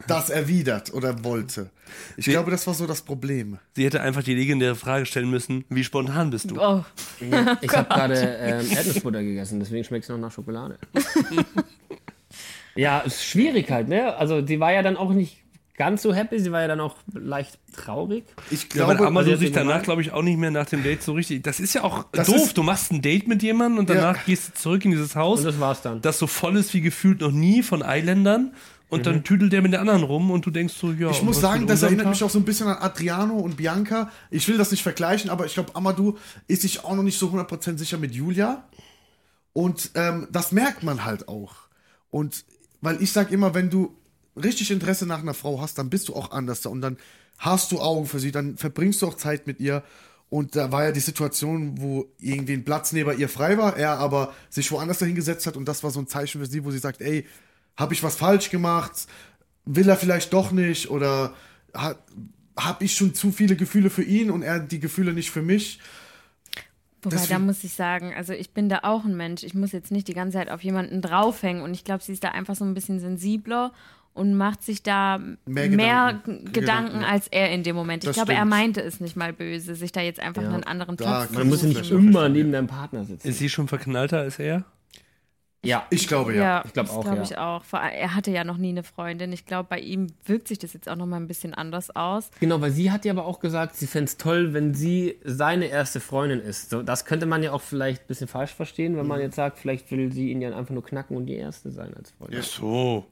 das 0.09 0.29
erwidert 0.29 0.93
oder 0.93 1.23
wollte. 1.23 1.71
Ich 2.17 2.25
Sie- 2.25 2.33
glaube, 2.33 2.51
das 2.51 2.67
war 2.67 2.75
so 2.75 2.85
das 2.89 3.03
Problem. 3.03 3.59
Sie 3.77 3.85
hätte 3.85 4.01
einfach 4.01 4.25
die 4.25 4.35
legendäre 4.35 4.75
Frage 4.75 5.07
stellen 5.07 5.31
müssen, 5.31 5.65
wie 5.69 5.85
spontan 5.85 6.31
bist 6.31 6.51
du? 6.51 6.61
Oh. 6.61 6.85
Ich 7.21 7.33
habe 7.33 7.89
gerade 7.89 8.15
ähm, 8.17 8.67
Erdnussbutter 8.73 9.23
gegessen, 9.23 9.61
deswegen 9.61 9.85
schmeckt 9.85 10.03
es 10.03 10.09
noch 10.09 10.19
nach 10.19 10.33
Schokolade. 10.33 10.79
ja, 12.77 13.01
ist 13.01 13.25
schwierig 13.25 13.71
halt, 13.71 13.89
ne? 13.89 14.17
Also, 14.17 14.45
sie 14.47 14.61
war 14.61 14.73
ja 14.73 14.83
dann 14.83 14.97
auch 14.97 15.11
nicht 15.13 15.39
ganz 15.77 16.03
so 16.03 16.15
happy, 16.15 16.39
sie 16.39 16.53
war 16.53 16.61
ja 16.63 16.69
dann 16.69 16.81
auch 16.81 16.95
leicht 17.13 17.59
traurig. 17.75 18.25
Ich 18.51 18.63
Ja, 18.75 18.85
glaube, 18.87 19.07
Amadou 19.07 19.31
also 19.33 19.41
sich 19.41 19.51
danach, 19.53 19.83
glaube 19.83 20.03
ich, 20.03 20.13
auch 20.13 20.23
nicht 20.23 20.39
mehr 20.39 20.53
nach 20.53 20.67
dem 20.67 20.85
Date 20.85 21.03
so 21.03 21.13
richtig. 21.15 21.43
Das 21.43 21.59
ist 21.59 21.75
ja 21.75 21.83
auch 21.83 22.05
Das 22.13 22.29
doof. 22.29 22.53
du 22.55 22.63
machst 22.63 22.93
ein 22.93 23.03
Date 23.03 23.27
mit 23.27 23.43
jemandem 23.43 23.81
und 23.81 23.91
danach 23.91 24.17
Ja. 24.19 24.23
gehst 24.25 24.49
du 24.51 24.55
zurück 24.55 24.85
in 24.85 24.93
dieses 24.93 25.17
Haus, 25.17 25.41
Und 25.41 25.47
das 25.47 25.59
war's 25.59 25.83
dann. 25.83 26.01
das 26.01 26.19
so 26.21 26.29
voll 26.29 26.57
ist 26.57 26.73
wie 26.75 26.81
gefühlt 26.81 27.21
noch 27.23 27.33
nie 27.33 27.63
von 27.65 27.83
Eiländern. 27.83 28.53
Und 28.91 29.07
dann 29.07 29.25
tüdelt 29.25 29.53
der 29.53 29.61
mit 29.61 29.73
den 29.73 29.81
anderen 29.81 30.05
rum 30.05 30.31
und 30.31 30.47
du 30.47 30.51
denkst 30.53 30.75
so, 30.75 30.93
ja. 30.93 31.11
ich 31.11 31.21
muss 31.23 31.41
sagen, 31.41 31.67
das 31.67 31.83
erinnert 31.83 32.05
Tag? 32.05 32.11
mich 32.13 32.23
auch 32.23 32.31
so 32.31 32.39
ein 32.39 32.45
bisschen 32.45 32.69
an 32.69 32.77
Adriano 32.81 33.35
und 33.35 33.57
Bianca. 33.57 34.13
Ich 34.31 34.47
will 34.47 34.57
das 34.57 34.71
nicht 34.71 34.85
vergleichen, 34.85 35.31
aber 35.31 35.47
ich 35.47 35.55
glaube, 35.55 35.75
Amadou 35.75 36.17
ist 36.47 36.63
sich 36.63 36.85
auch 36.85 36.95
noch 36.95 37.03
nicht 37.03 37.19
so 37.19 37.27
100% 37.31 37.77
sicher 37.79 37.99
mit 37.99 38.15
Julia. 38.15 38.63
Und 39.53 39.91
ähm, 39.97 40.29
das 40.31 40.53
merkt 40.53 40.85
man 40.85 41.05
halt 41.05 41.27
auch. 41.27 41.55
Und 42.11 42.45
weil 42.85 43.03
ich 43.03 43.13
sag 43.13 43.33
immer, 43.33 43.55
wenn 43.55 43.71
du 43.71 43.97
richtig 44.37 44.71
Interesse 44.71 45.07
nach 45.07 45.21
einer 45.21 45.35
Frau 45.35 45.61
hast, 45.61 45.79
dann 45.79 45.91
bist 45.91 46.09
du 46.09 46.15
auch 46.15 46.31
anders 46.31 46.61
da 46.61 46.71
und 46.71 46.81
dann 46.81 46.99
hast 47.39 47.73
du 47.73 47.81
Augen 47.81 48.07
für 48.07 48.21
sie, 48.21 48.31
dann 48.31 48.57
verbringst 48.57 49.03
du 49.03 49.09
auch 49.09 49.15
Zeit 49.15 49.47
mit 49.47 49.61
ihr. 49.61 49.83
Und 50.31 50.57
da 50.57 50.73
war 50.73 50.85
ja 50.85 50.93
die 50.93 51.01
Situation, 51.01 51.81
wo 51.81 52.07
irgendwie 52.19 52.55
ein 52.55 52.65
Platz 52.65 52.93
neben 52.93 53.17
ihr 53.19 53.29
frei 53.29 53.57
war, 53.59 53.77
er 53.77 53.99
aber 53.99 54.35
sich 54.51 54.71
woanders 54.73 54.99
dahingesetzt 54.99 55.47
hat 55.47 55.57
und 55.57 55.67
das 55.67 55.83
war 55.83 55.91
so 55.91 56.01
ein 56.01 56.09
Zeichen 56.09 56.41
für 56.41 56.47
sie, 56.47 56.65
wo 56.65 56.71
sie 56.71 56.79
sagt, 56.79 57.01
ey, 57.01 57.27
habe 57.77 57.95
ich 57.95 58.03
was 58.03 58.17
falsch 58.17 58.51
gemacht? 58.51 59.07
Will 59.65 59.89
er 59.89 59.97
vielleicht 59.97 60.33
doch 60.33 60.51
nicht? 60.51 60.91
Oder 60.91 61.35
ha, 61.75 61.95
habe 62.57 62.85
ich 62.85 62.95
schon 62.95 63.15
zu 63.15 63.33
viele 63.33 63.57
Gefühle 63.57 63.91
für 63.91 64.03
ihn 64.03 64.31
und 64.31 64.43
er 64.43 64.61
die 64.61 64.81
Gefühle 64.81 65.13
nicht 65.13 65.31
für 65.31 65.43
mich? 65.43 65.81
Wobei, 67.05 67.17
da 67.17 67.23
Deswegen- 67.23 67.47
muss 67.47 67.63
ich 67.65 67.73
sagen, 67.75 68.13
also 68.17 68.33
ich 68.33 68.51
bin 68.51 68.69
da 68.69 68.81
auch 68.83 69.05
ein 69.05 69.17
Mensch. 69.17 69.43
Ich 69.43 69.55
muss 69.55 69.73
jetzt 69.73 69.93
nicht 69.93 70.09
die 70.09 70.15
ganze 70.15 70.39
Zeit 70.39 70.51
auf 70.51 70.63
jemanden 70.63 71.01
draufhängen. 71.03 71.63
Und 71.63 71.73
ich 71.75 71.85
glaube, 71.85 72.03
sie 72.03 72.13
ist 72.13 72.25
da 72.25 72.31
einfach 72.31 72.55
so 72.57 72.65
ein 72.65 72.75
bisschen 72.75 72.99
sensibler 73.01 73.73
und 74.15 74.37
macht 74.37 74.63
sich 74.63 74.83
da 74.83 75.19
Mehr 75.19 75.69
mehr, 75.69 76.21
Gedanken. 76.25 76.53
Gedanken, 76.53 77.05
als 77.05 77.29
er 77.29 77.51
in 77.51 77.63
dem 77.65 77.75
Moment. 77.77 78.05
Ich 78.05 78.09
Das 78.09 78.17
glaube, 78.17 78.33
er 78.33 78.39
stimmt. 78.39 78.51
meinte 78.51 78.81
es 78.81 79.01
nicht 79.01 79.17
mal 79.17 79.33
böse, 79.33 79.75
sich 79.75 79.91
da 79.93 80.01
jetzt 80.01 80.21
einfach 80.21 80.43
Ja. 80.43 80.51
einen 80.51 80.65
anderen 80.65 80.97
Da 80.97 81.05
Platz 81.05 81.27
kann 81.29 81.39
Man 81.39 81.49
muss 81.49 81.63
ja 81.63 81.69
ich 81.71 81.79
nicht 81.79 81.91
immer 81.91 82.29
neben 82.29 82.53
deinem 82.53 82.69
Partner 82.69 83.05
sitzen. 83.05 83.27
Ist 83.29 83.39
sie 83.39 83.49
schon 83.49 83.67
verknallter 83.69 84.19
als 84.21 84.39
er? 84.39 84.65
Ja. 85.65 85.87
Ich 85.91 86.07
glaube 86.09 86.35
ja. 86.35 86.43
Ja, 86.43 86.63
Ich 86.65 86.73
glaub 86.73 86.87
das 86.87 86.95
auch, 86.95 87.03
glaube 87.03 87.17
ja. 87.19 87.23
ich 87.25 87.39
auch. 87.39 87.63
Er 87.73 88.15
hatte 88.15 88.31
ja 88.31 88.45
noch 88.45 88.57
nie 88.57 88.71
eine 88.71 88.83
Freundin. 88.83 89.33
Ich 89.33 89.47
glaube, 89.47 89.69
bei 89.71 89.81
ihm 89.81 90.09
wirkt 90.25 90.49
sich 90.49 90.59
das 90.59 90.73
jetzt 90.73 90.89
auch 90.89 90.97
noch 90.97 91.07
mal 91.07 91.17
ein 91.17 91.27
bisschen 91.27 91.55
anders 91.55 91.95
aus. 91.95 92.31
Genau, 92.41 92.61
weil 92.61 92.71
sie 92.71 92.91
hat 92.91 93.05
ja 93.05 93.13
aber 93.13 93.25
auch 93.27 93.41
gesagt, 93.41 93.77
sie 93.77 93.87
fände 93.87 94.07
es 94.07 94.17
toll, 94.17 94.53
wenn 94.53 94.75
sie 94.75 95.17
seine 95.25 95.67
erste 95.67 96.01
Freundin 96.01 96.41
ist. 96.41 96.71
So, 96.71 96.83
das 96.83 97.05
könnte 97.05 97.27
man 97.27 97.43
ja 97.43 97.53
auch 97.53 97.63
vielleicht 97.63 98.03
ein 98.03 98.07
bisschen 98.09 98.29
falsch 98.29 98.53
verstehen, 98.55 98.97
wenn 98.97 99.07
man 99.07 99.21
jetzt 99.21 99.37
sagt, 99.37 99.59
vielleicht 99.59 99.91
will 99.91 100.13
sie 100.13 100.31
ihn 100.31 100.41
ja 100.41 100.57
einfach 100.57 100.75
nur 100.75 100.85
knacken 100.85 101.17
und 101.17 101.27
die 101.27 101.35
erste 101.37 101.71
sein 101.71 101.95
als 101.95 102.11
Freundin. 102.13 102.43
So. 102.43 103.07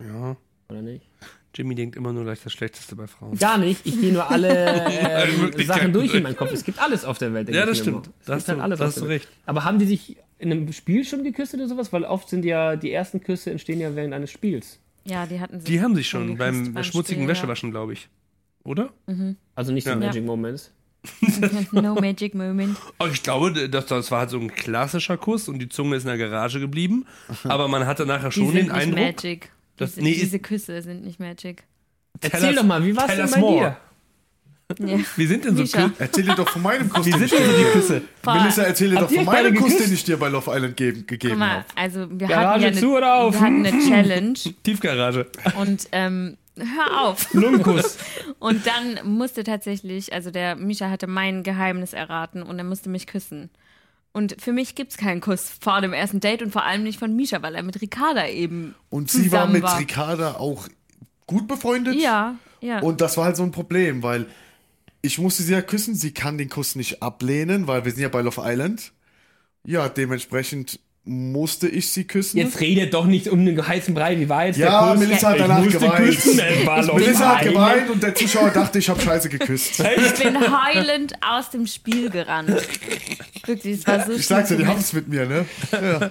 Ja. 0.00 0.36
Oder 0.68 0.82
nicht? 0.82 1.06
Jimmy 1.54 1.74
denkt 1.74 1.96
immer 1.96 2.12
nur 2.12 2.24
gleich 2.24 2.42
das 2.42 2.52
Schlechteste 2.52 2.96
bei 2.96 3.06
Frauen. 3.06 3.38
Gar 3.38 3.56
nicht. 3.56 3.86
Ich 3.86 3.98
gehe 3.98 4.12
nur 4.12 4.30
alle 4.30 4.84
ähm, 4.90 5.52
Sachen 5.64 5.90
durch 5.92 6.12
in 6.12 6.22
meinem 6.22 6.36
Kopf. 6.36 6.52
Es 6.52 6.64
gibt 6.64 6.78
alles 6.78 7.04
auf 7.06 7.16
der 7.16 7.32
Welt. 7.32 7.48
Ja, 7.48 7.64
das 7.64 7.78
stimmt. 7.78 8.06
immer. 8.08 8.14
Es 8.20 8.26
Da 8.26 8.34
gibt 8.34 8.42
hast 8.42 8.48
halt 8.48 8.58
du- 8.58 8.62
alles 8.62 8.80
hast 8.80 9.00
du 9.00 9.04
recht. 9.06 9.26
Aber 9.46 9.64
haben 9.64 9.78
die 9.78 9.86
sich 9.86 10.16
in 10.38 10.52
einem 10.52 10.72
Spiel 10.72 11.04
schon 11.04 11.24
geküsst 11.24 11.54
oder 11.54 11.66
sowas? 11.68 11.92
Weil 11.92 12.04
oft 12.04 12.28
sind 12.28 12.44
ja 12.44 12.76
die 12.76 12.92
ersten 12.92 13.20
Küsse 13.22 13.50
entstehen 13.50 13.80
ja 13.80 13.94
während 13.96 14.12
eines 14.14 14.30
Spiels. 14.30 14.78
Ja, 15.04 15.24
die 15.26 15.40
hatten 15.40 15.60
sich 15.60 15.68
Die 15.68 15.80
haben 15.80 15.94
sich 15.94 16.08
schon 16.08 16.28
schon 16.28 16.36
geküsst 16.36 16.74
beim, 16.74 16.84
schmutzigen 16.84 17.22
Spiel, 17.22 17.28
Wäschewaschen, 17.28 17.70
glaube 17.70 17.92
ich. 17.92 18.08
Oder? 18.64 18.90
Also 19.54 19.72
nicht 19.72 19.86
Ja. 19.86 19.94
so 19.94 20.00
Ja. 20.00 20.06
Magic 20.06 20.24
Moments. 20.24 20.72
Ja. 21.20 21.48
no 21.82 21.94
magic 21.94 22.34
moment. 22.34 22.76
Aber 22.98 23.10
ich 23.10 23.22
glaube, 23.22 23.68
das, 23.68 23.86
das 23.86 24.10
war 24.10 24.20
halt 24.20 24.30
so 24.30 24.40
ein 24.40 24.52
klassischer 24.52 25.16
Kuss 25.16 25.48
und 25.48 25.60
die 25.60 25.68
Zunge 25.68 25.94
ist 25.96 26.02
in 26.02 26.08
der 26.08 26.18
Garage 26.18 26.58
geblieben. 26.58 27.06
Aber 27.44 27.68
man 27.68 27.86
hatte 27.86 28.04
nachher 28.06 28.30
Die 28.30 28.34
schon 28.34 28.46
sind 28.46 28.56
den 28.56 28.64
nicht 28.66 28.74
Eindruck. 28.74 28.98
magic. 28.98 29.52
dass- 29.76 29.90
diese, 29.94 30.02
nee, 30.04 30.10
ist- 30.12 30.22
diese 30.22 30.38
Küsse 30.40 30.82
sind 30.82 31.04
nicht 31.04 31.20
magic. 31.20 31.62
Erzähl 32.20 32.54
doch 32.56 32.64
mal, 32.64 32.84
wie 32.84 32.96
war's 32.96 33.06
tell 33.06 33.18
denn 33.18 33.30
bei 33.30 33.38
more. 33.40 33.60
dir? 33.60 33.76
Ja. 34.78 34.98
Wie 35.16 35.26
sind 35.26 35.44
denn 35.44 35.56
so. 35.56 35.62
Küsse? 35.62 35.92
Erzähl 35.98 36.24
dir 36.24 36.34
doch 36.34 36.48
von 36.48 36.62
meinem 36.62 36.88
Kuss. 36.88 37.06
Wie 37.06 37.10
den 37.10 37.20
sind 37.20 37.32
ich 37.32 37.38
denn 37.38 37.46
so 37.50 37.56
dir- 37.56 37.64
die 37.66 37.70
Küsse? 37.72 38.02
Melissa, 38.26 38.62
erzähl 38.62 38.90
dir 38.90 38.96
Habt 39.00 39.10
doch 39.10 39.14
von 39.16 39.24
meinem 39.24 39.54
Kuss, 39.54 39.76
den 39.76 39.92
ich 39.92 40.04
dir 40.04 40.16
bei 40.18 40.28
Love 40.28 40.50
Island 40.54 40.76
geben, 40.76 41.06
gegeben 41.06 41.42
habe. 41.44 41.64
also 41.76 42.06
wir 42.10 42.26
Garage 42.26 42.46
hatten 42.48 42.62
ja 42.62 42.68
eine, 42.68 42.76
zu 42.80 42.96
oder 42.96 43.14
auf? 43.14 43.34
wir 43.34 43.40
hatten 43.40 43.64
eine 43.66 43.78
Challenge 43.88 44.38
Tiefgarage. 44.64 45.26
und 45.60 45.86
ähm, 45.92 46.36
hör 46.56 47.00
auf. 47.02 47.32
Lungenkuss. 47.34 47.96
Und 48.40 48.66
dann 48.66 48.98
musste 49.16 49.44
tatsächlich, 49.44 50.12
also 50.12 50.30
der 50.32 50.56
Misha 50.56 50.90
hatte 50.90 51.06
mein 51.06 51.42
Geheimnis 51.44 51.92
erraten 51.92 52.42
und 52.42 52.58
er 52.58 52.64
musste 52.64 52.88
mich 52.88 53.06
küssen. 53.06 53.50
Und 54.12 54.34
für 54.40 54.52
mich 54.52 54.74
gibt 54.74 54.92
es 54.92 54.96
keinen 54.96 55.20
Kuss 55.20 55.52
vor 55.60 55.80
dem 55.80 55.92
ersten 55.92 56.20
Date 56.20 56.42
und 56.42 56.50
vor 56.50 56.64
allem 56.64 56.82
nicht 56.82 56.98
von 56.98 57.14
Misha, 57.14 57.40
weil 57.42 57.54
er 57.54 57.62
mit 57.62 57.80
Ricarda 57.80 58.26
eben 58.26 58.74
Und 58.88 59.10
sie 59.10 59.30
war 59.30 59.46
mit 59.46 59.62
war. 59.62 59.78
Ricarda 59.78 60.32
auch 60.38 60.66
gut 61.26 61.46
befreundet. 61.46 61.94
Ja, 61.96 62.34
ja. 62.62 62.80
Und 62.80 63.00
das 63.02 63.16
war 63.18 63.26
halt 63.26 63.36
so 63.36 63.42
ein 63.42 63.52
Problem, 63.52 64.02
weil 64.02 64.26
ich 65.06 65.18
musste 65.18 65.42
sie 65.42 65.52
ja 65.52 65.62
küssen. 65.62 65.94
Sie 65.94 66.12
kann 66.12 66.38
den 66.38 66.48
Kuss 66.48 66.74
nicht 66.74 67.02
ablehnen, 67.02 67.66
weil 67.66 67.84
wir 67.84 67.92
sind 67.92 68.02
ja 68.02 68.08
bei 68.08 68.20
Love 68.22 68.42
Island. 68.44 68.92
Ja, 69.64 69.88
dementsprechend 69.88 70.78
musste 71.04 71.68
ich 71.68 71.90
sie 71.90 72.04
küssen. 72.04 72.36
Jetzt 72.38 72.58
redet 72.60 72.92
doch 72.92 73.06
nicht 73.06 73.28
um 73.28 73.44
den 73.46 73.66
heißen 73.66 73.94
Brei. 73.94 74.18
Wie 74.18 74.28
war 74.28 74.46
jetzt 74.46 74.58
der 74.58 74.66
ja, 74.66 74.90
Kuss? 74.90 74.98
Melissa 75.00 75.28
hat 75.28 75.36
Ich 75.36 75.42
danach 75.42 75.58
musste 75.64 75.78
geweint. 75.78 75.96
küssen, 75.96 76.36
Melissa 76.94 77.36
hat 77.36 77.42
geweint 77.44 77.90
und 77.90 78.02
der 78.02 78.14
Zuschauer 78.14 78.50
dachte, 78.50 78.78
ich 78.80 78.88
habe 78.88 79.00
scheiße 79.00 79.28
geküsst. 79.28 79.78
ich 79.96 80.14
bin 80.22 80.36
heulend 80.36 81.14
aus 81.22 81.50
dem 81.50 81.66
Spiel 81.66 82.10
gerannt. 82.10 82.50
Wirklich, 83.46 83.78
es 83.78 83.86
war 83.86 84.04
so 84.04 84.12
Ich 84.12 84.26
sag's 84.26 84.48
dir, 84.48 84.56
die 84.56 84.62
schlimm. 84.64 84.74
haben's 84.74 84.92
mit 84.92 85.06
mir, 85.06 85.26
ne? 85.26 85.46
Ja. 85.70 86.10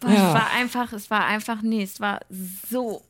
Boah, 0.00 0.10
Es 0.12 0.20
war 0.20 0.50
einfach, 0.56 0.92
es 0.92 1.10
war 1.10 1.24
einfach, 1.26 1.60
nee, 1.62 1.82
es 1.82 1.98
war 2.00 2.20
so 2.70 3.02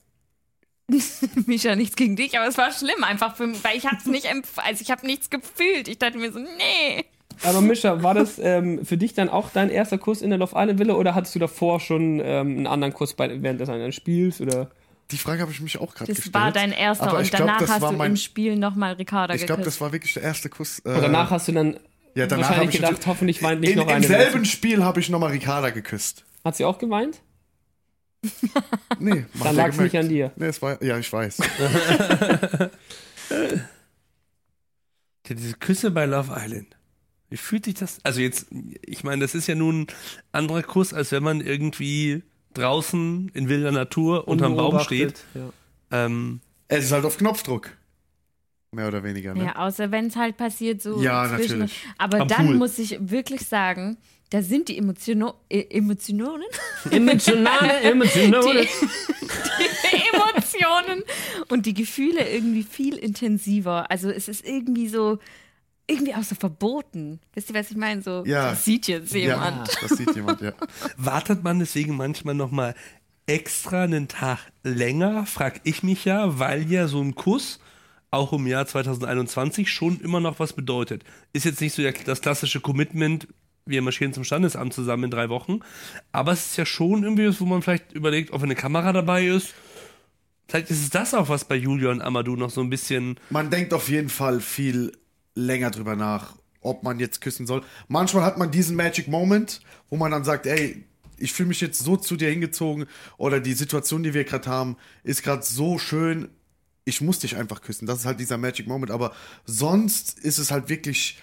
Mischa, 1.47 1.77
nichts 1.77 1.97
gegen 1.97 2.17
dich, 2.17 2.39
aber 2.39 2.49
es 2.49 2.57
war 2.59 2.73
schlimm 2.73 3.05
einfach 3.05 3.37
für 3.37 3.47
mich, 3.47 3.63
weil 3.63 3.77
ich 3.77 3.87
hab's 3.87 4.07
nicht 4.07 4.25
empf 4.25 4.59
also 4.59 4.81
ich 4.83 4.91
habe 4.91 5.07
nichts 5.07 5.29
gefühlt. 5.31 5.87
Ich 5.89 5.99
dachte 5.99 6.19
mir 6.19 6.33
so, 6.33 6.39
nee. 6.39 7.05
Aber 7.45 7.61
Mischa, 7.61 8.03
war 8.03 8.15
das 8.15 8.39
ähm, 8.39 8.85
für 8.85 8.97
dich 8.97 9.15
dann 9.15 9.29
auch 9.29 9.51
dein 9.51 9.71
erster 9.71 9.99
Kuss 9.99 10.23
in 10.23 10.31
der 10.31 10.39
Love 10.39 10.53
Island 10.57 10.79
Villa 10.79 10.95
oder 10.95 11.15
hattest 11.15 11.35
du 11.35 11.39
davor 11.39 11.79
schon 11.79 12.21
ähm, 12.21 12.57
einen 12.59 12.67
anderen 12.67 12.93
Kuss 12.95 13.15
bei, 13.15 13.41
während 13.43 13.61
des 13.61 13.69
anderen 13.69 13.93
Spiels 13.93 14.41
oder? 14.41 14.71
Die 15.11 15.19
Frage 15.19 15.41
habe 15.43 15.53
ich 15.53 15.61
mich 15.61 15.79
auch 15.79 15.95
gerade 15.95 16.07
Das 16.13 16.17
gestellt. 16.17 16.35
war 16.35 16.53
dein 16.53 16.73
erster 16.73 17.09
Aber 17.09 17.19
und 17.19 17.29
glaub, 17.31 17.41
danach 17.41 17.59
das 17.61 17.71
hast 17.71 17.83
du 17.83 17.93
mein- 17.93 18.11
im 18.13 18.17
Spiel 18.17 18.57
nochmal 18.57 18.95
Ricarda 18.95 19.35
Ich 19.35 19.41
geküsst. 19.43 19.47
glaube, 19.47 19.63
das 19.65 19.81
war 19.81 19.93
wirklich 19.93 20.15
der 20.15 20.23
erste 20.25 20.49
Kuss. 20.49 20.81
äh, 20.85 20.89
Und 20.91 21.03
danach 21.03 21.31
hast 21.31 21.49
du 21.49 21.53
dann 21.53 21.79
ja, 22.15 22.27
danach 22.27 22.49
wahrscheinlich 22.51 22.75
ich 22.75 22.81
gedacht, 22.83 23.07
hoffentlich 23.07 23.43
weint 23.43 23.61
nicht 23.61 23.71
in, 23.73 23.79
noch 23.79 23.87
Im 23.89 23.95
eine. 23.95 24.07
selben 24.07 24.45
Spiel 24.45 24.83
habe 24.85 24.99
ich 25.01 25.09
nochmal 25.09 25.31
Ricarda 25.31 25.71
geküsst. 25.71 26.25
Hat 26.45 26.57
sie 26.57 26.65
auch 26.65 26.79
geweint? 26.79 27.21
Nee, 28.99 29.27
Dann 29.43 29.57
lag's 29.57 29.77
gemerkt. 29.77 29.95
nicht 29.95 29.97
an 29.99 30.09
dir. 30.09 30.33
Nee, 30.37 30.47
es 30.47 30.61
war, 30.63 30.83
ja, 30.83 30.99
ich 30.99 31.13
weiß. 31.13 31.39
Ja, 35.29 35.35
diese 35.35 35.55
Küsse 35.55 35.91
bei 35.91 36.07
Love 36.07 36.33
Island. 36.37 36.75
Wie 37.29 37.37
fühlt 37.37 37.67
sich 37.67 37.75
das? 37.75 37.99
Also 38.03 38.21
jetzt, 38.21 38.47
ich 38.81 39.05
meine, 39.05 39.21
das 39.21 39.35
ist 39.35 39.47
ja 39.47 39.55
nun 39.55 39.83
ein 39.83 39.87
anderer 40.33 40.63
Kuss, 40.63 40.95
als 40.95 41.13
wenn 41.13 41.23
man 41.23 41.43
irgendwie 41.43 42.23
draußen 42.55 43.31
in 43.35 43.49
wilder 43.51 43.71
Natur 43.73 44.27
unterm 44.27 44.57
Baum 44.57 44.81
steht. 44.81 45.25
Ja. 45.35 45.51
Ähm, 45.91 46.41
es 46.69 46.85
ist 46.87 46.93
halt 46.93 47.05
auf 47.05 47.19
Knopfdruck. 47.19 47.77
Mehr 48.73 48.89
oder 48.89 49.03
weniger, 49.03 49.35
ne? 49.35 49.45
Ja, 49.45 49.57
außer 49.57 49.91
wenn 49.91 50.07
es 50.07 50.17
halt 50.17 50.37
passiert 50.37 50.83
so 50.83 51.01
Ja, 51.01 51.27
zwischen. 51.29 51.61
natürlich. 51.61 51.85
Aber 51.97 52.21
Am 52.21 52.29
dann 52.29 52.47
Pool. 52.49 52.57
muss 52.57 52.79
ich 52.79 52.99
wirklich 53.01 53.41
sagen, 53.49 53.97
da 54.31 54.43
sind 54.43 54.69
die 54.69 54.77
Emotionen, 54.77 55.33
äh, 55.49 55.65
Emotionen, 55.71 56.43
Emotionale, 56.91 57.81
emotionale. 57.81 58.61
die, 59.59 59.97
die 59.97 60.03
Emotionen 60.13 61.03
und 61.49 61.65
die 61.65 61.73
Gefühle 61.73 62.29
irgendwie 62.29 62.63
viel 62.63 62.99
intensiver. 62.99 63.91
Also 63.91 64.11
es 64.11 64.29
ist 64.29 64.45
irgendwie 64.47 64.89
so, 64.89 65.19
irgendwie 65.87 66.15
auch 66.15 66.23
so 66.23 66.35
verboten. 66.35 67.21
Wisst 67.33 67.49
ihr, 67.49 67.55
was 67.55 67.71
ich 67.71 67.77
meine? 67.79 68.03
So, 68.03 68.23
Ja. 68.27 68.51
das 68.51 68.67
sieht 68.67 68.87
jetzt 68.87 69.15
jemand. 69.15 69.69
Ja, 69.69 69.75
das 69.81 69.97
sieht 69.97 70.15
jemand, 70.15 70.43
ja. 70.43 70.53
wartet 70.99 71.43
man 71.43 71.59
deswegen 71.59 71.97
manchmal 71.97 72.35
noch 72.35 72.51
mal 72.51 72.75
extra 73.27 73.85
einen 73.85 74.09
Tag 74.09 74.39
länger, 74.63 75.25
frag 75.25 75.61
ich 75.65 75.83
mich 75.83 76.05
ja, 76.05 76.39
weil 76.39 76.71
ja 76.71 76.87
so 76.87 77.01
ein 77.01 77.15
Kuss 77.15 77.61
auch 78.11 78.33
im 78.33 78.47
Jahr 78.47 78.67
2021 78.67 79.71
schon 79.71 80.01
immer 80.01 80.21
noch 80.21 80.39
was 80.39 80.53
bedeutet. 80.53 81.05
Ist 81.33 81.45
jetzt 81.45 81.61
nicht 81.61 81.75
so 81.75 81.83
das 82.05 82.21
klassische 82.21 82.61
Commitment, 82.61 83.29
wir 83.67 83.83
marschieren 83.83 84.15
zum 84.15 84.25
Standesamt 84.25 84.73
zusammen 84.73 85.05
in 85.05 85.11
drei 85.11 85.29
Wochen, 85.29 85.61
aber 86.11 86.33
es 86.33 86.47
ist 86.47 86.57
ja 86.57 86.65
schon 86.65 87.05
irgendwie 87.05 87.29
was, 87.29 87.41
wo 87.41 87.45
man 87.45 87.63
vielleicht 87.63 87.93
überlegt, 87.93 88.33
ob 88.33 88.43
eine 88.43 88.55
Kamera 88.55 88.93
dabei 88.93 89.27
ist. 89.27 89.55
Vielleicht 90.49 90.71
ist 90.71 90.83
es 90.83 90.91
das 90.91 91.13
auch, 91.13 91.29
was 91.29 91.45
bei 91.45 91.57
Julia 91.57 91.91
und 91.91 92.01
Amadou 92.01 92.35
noch 92.35 92.51
so 92.51 92.63
ein 92.63 92.71
bisschen 92.71 93.21
Man 93.29 93.51
denkt 93.51 93.75
auf 93.75 93.91
jeden 93.91 94.09
Fall 94.09 94.41
viel 94.41 94.93
länger 95.35 95.71
drüber 95.71 95.95
nach, 95.95 96.37
ob 96.63 96.83
man 96.83 96.99
jetzt 96.99 97.21
küssen 97.21 97.47
soll. 97.47 97.63
Manchmal 97.89 98.25
hat 98.25 98.39
man 98.39 98.51
diesen 98.51 98.75
Magic 98.75 99.09
Moment, 99.09 99.61
wo 99.91 99.97
man 99.97 100.11
dann 100.11 100.25
sagt, 100.25 100.47
ey, 100.47 100.85
ich 101.19 101.33
fühle 101.33 101.49
mich 101.49 101.61
jetzt 101.61 101.81
so 101.81 101.97
zu 101.97 102.17
dir 102.17 102.31
hingezogen 102.31 102.87
oder 103.19 103.41
die 103.41 103.53
Situation, 103.53 104.03
die 104.03 104.15
wir 104.15 104.25
gerade 104.25 104.49
haben, 104.49 104.77
ist 105.03 105.23
gerade 105.23 105.43
so 105.43 105.79
schön. 105.79 106.29
Ich 106.89 107.01
muss 107.01 107.19
dich 107.19 107.37
einfach 107.37 107.61
küssen. 107.61 107.87
Das 107.87 107.99
ist 108.01 108.07
halt 108.07 108.19
dieser 108.19 108.39
Magic 108.39 108.67
Moment. 108.67 108.91
Aber 108.91 109.13
sonst 109.45 110.19
ist 110.19 110.39
es 110.39 110.51
halt 110.51 110.69
wirklich 110.69 111.19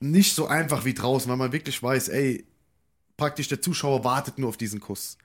nicht 0.00 0.34
so 0.34 0.46
einfach 0.46 0.84
wie 0.84 0.94
draußen, 0.94 1.28
weil 1.30 1.36
man 1.36 1.52
wirklich 1.52 1.82
weiß, 1.82 2.08
ey, 2.08 2.46
praktisch 3.16 3.48
der 3.48 3.60
Zuschauer 3.60 4.04
wartet 4.04 4.38
nur 4.38 4.48
auf 4.48 4.56
diesen 4.56 4.80
Kuss. 4.80 5.18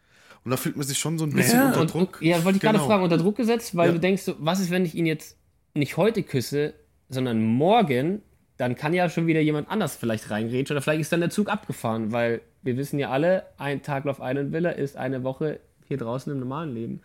Und 0.44 0.52
da 0.52 0.58
fühlt 0.58 0.76
man 0.76 0.86
sich 0.86 0.98
schon 0.98 1.18
so 1.18 1.26
ein 1.26 1.32
bisschen 1.32 1.60
Ja, 1.60 1.68
unter 1.68 1.82
und, 1.82 1.94
Druck. 1.94 2.20
ja, 2.22 2.44
wollte 2.44 2.58
ich 2.58 2.62
gerade 2.62 2.78
Genau. 2.78 2.88
fragen, 2.90 3.04
unter 3.04 3.18
Druck 3.18 3.38
gesetzt, 3.38 3.76
weil 3.78 3.88
Ja. 3.88 3.94
du 3.94 4.00
denkst, 4.00 4.24
was 4.40 4.60
ist, 4.60 4.72
wenn 4.72 4.84
ich 4.86 4.96
ihn 4.96 5.06
jetzt 5.06 5.38
nicht 5.74 5.96
heute 5.96 6.24
küsse, 6.24 6.74
sondern 7.10 7.42
morgen, 7.42 8.22
dann 8.58 8.76
kann 8.76 8.94
ja 8.94 9.10
schon 9.10 9.26
wieder 9.28 9.40
jemand 9.40 9.70
anders 9.70 9.96
vielleicht 9.96 10.30
reingrätschen 10.30 10.76
oder 10.76 10.82
vielleicht 10.82 11.02
ist 11.02 11.12
dann 11.12 11.22
der 11.22 11.30
Zug 11.30 11.50
abgefahren, 11.50 12.12
weil 12.12 12.42
wir 12.62 12.76
wissen 12.78 13.00
ja 13.00 13.10
alle, 13.10 13.46
ein 13.58 13.82
Tag 13.84 14.06
auf 14.08 14.20
einen 14.22 14.52
Villa 14.52 14.72
ist 14.72 14.98
eine 14.98 15.24
Woche 15.24 15.60
hier 15.88 15.98
draußen 15.98 16.32
im 16.32 16.40
normalen 16.40 16.74
Leben. 16.74 17.02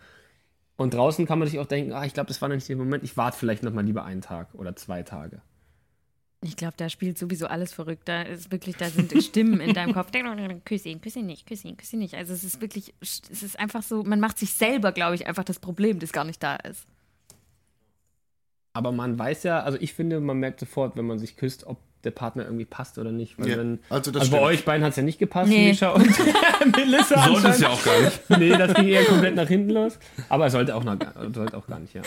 Und 0.79 0.93
draußen 0.93 1.25
kann 1.25 1.39
man 1.39 1.47
sich 1.49 1.59
auch 1.59 1.65
denken, 1.65 1.91
ah, 1.91 2.05
ich 2.05 2.13
glaube, 2.13 2.27
das 2.27 2.41
war 2.41 2.47
noch 2.47 2.55
nicht 2.55 2.69
der 2.69 2.77
Moment, 2.77 3.03
ich 3.03 3.17
warte 3.17 3.37
vielleicht 3.37 3.63
noch 3.63 3.73
mal 3.73 3.83
lieber 3.83 4.05
einen 4.05 4.21
Tag 4.21 4.55
oder 4.55 4.77
zwei 4.77 5.03
Tage. 5.03 5.41
Ich 6.41 6.55
glaube, 6.55 6.75
da 6.77 6.87
spielt 6.87 7.17
sowieso 7.17 7.47
alles 7.47 7.73
verrückt. 7.73 8.03
Da 8.07 8.21
ist 8.21 8.49
wirklich, 8.49 8.77
da 8.77 8.85
sind 8.85 9.11
Stimmen 9.21 9.59
in 9.59 9.73
deinem 9.73 9.93
Kopf. 9.93 10.09
Küss 10.63 10.85
ihn, 10.85 11.01
küss 11.01 11.17
ihn 11.17 11.25
nicht, 11.25 11.45
küss 11.45 11.65
ihn, 11.65 11.75
küss 11.75 11.91
ihn 11.91 11.99
nicht. 11.99 12.13
Also 12.13 12.31
es 12.31 12.45
ist 12.45 12.61
wirklich, 12.61 12.93
es 13.01 13.43
ist 13.43 13.59
einfach 13.59 13.83
so, 13.83 14.03
man 14.03 14.21
macht 14.21 14.39
sich 14.39 14.53
selber, 14.53 14.93
glaube 14.93 15.15
ich, 15.15 15.27
einfach 15.27 15.43
das 15.43 15.59
Problem, 15.59 15.99
das 15.99 16.13
gar 16.13 16.23
nicht 16.23 16.41
da 16.41 16.55
ist. 16.55 16.85
Aber 18.71 18.93
man 18.93 19.19
weiß 19.19 19.43
ja, 19.43 19.59
also 19.59 19.77
ich 19.81 19.93
finde, 19.93 20.21
man 20.21 20.37
merkt 20.37 20.61
sofort, 20.61 20.95
wenn 20.95 21.05
man 21.05 21.19
sich 21.19 21.35
küsst, 21.35 21.67
ob 21.67 21.77
der 22.03 22.11
Partner 22.11 22.43
irgendwie 22.45 22.65
passt 22.65 22.97
oder 22.97 23.11
nicht. 23.11 23.37
Weil 23.37 23.49
Ja, 23.49 23.57
wenn, 23.57 23.79
also 23.89 24.09
also 24.09 24.11
das 24.11 24.29
bei 24.29 24.39
euch 24.39 24.63
beiden 24.65 24.83
hat 24.83 24.91
es 24.91 24.95
ja 24.97 25.03
nicht 25.03 25.19
gepasst, 25.19 25.49
Nee. 25.49 25.69
Mischa 25.69 25.89
und 25.89 26.07
Melissa. 26.77 27.27
Sollte 27.27 27.47
es 27.49 27.59
ja 27.59 27.69
auch 27.69 27.83
gar 27.83 27.99
nicht. 28.01 28.19
Nee, 28.39 28.49
das 28.57 28.73
ging 28.73 28.87
eher 28.87 29.03
komplett 29.05 29.35
nach 29.35 29.47
hinten 29.47 29.71
los. 29.71 29.99
Aber 30.29 30.45
es 30.47 30.53
sollte 30.53 30.75
auch, 30.75 30.83
noch, 30.83 30.97
gar- 30.97 31.13
sollte 31.33 31.57
auch 31.57 31.67
gar 31.67 31.79
nicht, 31.79 31.93
ja. 31.93 32.01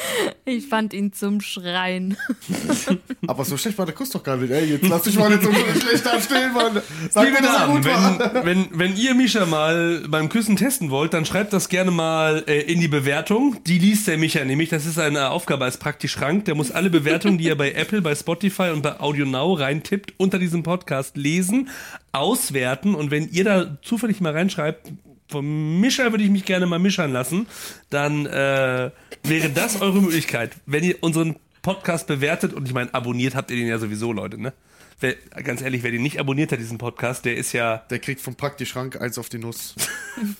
Ich 0.46 0.66
fand 0.66 0.94
ihn 0.94 1.12
zum 1.12 1.40
Schreien. 1.40 2.16
Aber 3.26 3.44
so 3.44 3.56
schlecht 3.56 3.78
war 3.78 3.86
der 3.86 3.94
Kuss 3.94 4.10
doch 4.10 4.22
gar 4.22 4.36
nicht. 4.36 4.50
Ey, 4.50 4.64
jetzt 4.64 4.88
lass 4.88 5.02
dich 5.02 5.18
mal 5.18 5.28
nicht 5.30 5.42
so 5.42 5.52
schlecht 5.52 6.06
dastehen, 6.06 6.52
Mann. 6.52 6.80
Sag 7.10 7.30
mir, 7.30 7.40
dass 7.40 7.60
er 7.60 7.68
gut 7.68 7.84
war. 7.84 8.44
wenn, 8.44 8.44
wenn, 8.44 8.78
wenn 8.78 8.96
ihr 8.96 9.14
Mischa 9.14 9.46
mal 9.46 10.02
beim 10.08 10.28
Küssen 10.28 10.56
testen 10.56 10.90
wollt, 10.90 11.12
dann 11.14 11.24
schreibt 11.24 11.52
das 11.52 11.68
gerne 11.68 11.90
mal 11.90 12.44
äh, 12.46 12.60
in 12.62 12.80
die 12.80 12.88
Bewertung. 12.88 13.56
Die 13.66 13.78
liest 13.78 14.06
der 14.08 14.18
Mischa 14.18 14.44
nämlich. 14.44 14.68
Das 14.70 14.86
ist 14.86 14.98
eine 14.98 15.30
Aufgabe 15.30 15.64
als 15.64 15.76
Praktischrank. 15.76 16.44
Der 16.46 16.54
muss 16.54 16.70
alle 16.70 16.90
Bewertungen, 16.90 17.38
die 17.38 17.48
er 17.48 17.56
bei 17.56 17.72
Apple, 17.72 18.00
bei 18.02 18.14
Spotify 18.14 18.70
und 18.72 18.82
bei 18.82 18.98
Audio 19.00 19.26
Now 19.26 19.52
reintippt, 19.82 20.14
unter 20.18 20.38
diesem 20.38 20.62
Podcast 20.62 21.16
lesen, 21.16 21.68
auswerten. 22.12 22.94
Und 22.94 23.10
wenn 23.10 23.28
ihr 23.30 23.44
da 23.44 23.78
zufällig 23.82 24.20
mal 24.20 24.32
reinschreibt, 24.32 24.92
vom 25.28 25.80
Mischa 25.80 26.10
würde 26.10 26.24
ich 26.24 26.30
mich 26.30 26.44
gerne 26.44 26.66
mal 26.66 26.78
mischern 26.78 27.12
lassen, 27.12 27.46
dann 27.90 28.26
äh, 28.26 28.90
wäre 29.22 29.50
das 29.54 29.80
eure 29.80 30.00
Möglichkeit. 30.00 30.52
Wenn 30.66 30.84
ihr 30.84 31.02
unseren 31.02 31.36
Podcast 31.62 32.06
bewertet, 32.06 32.52
und 32.52 32.66
ich 32.66 32.74
meine, 32.74 32.92
abonniert 32.92 33.34
habt 33.34 33.50
ihr 33.50 33.56
den 33.56 33.66
ja 33.66 33.78
sowieso, 33.78 34.12
Leute, 34.12 34.40
ne? 34.40 34.52
Wer, 35.00 35.16
ganz 35.42 35.62
ehrlich, 35.62 35.82
wer 35.82 35.90
den 35.90 36.02
nicht 36.02 36.20
abonniert 36.20 36.52
hat, 36.52 36.60
diesen 36.60 36.78
Podcast, 36.78 37.24
der 37.24 37.36
ist 37.36 37.52
ja. 37.52 37.78
Der 37.90 37.98
kriegt 37.98 38.20
vom 38.20 38.36
Praktischrank 38.36 39.00
eins 39.00 39.18
auf 39.18 39.28
die 39.28 39.38
Nuss. 39.38 39.74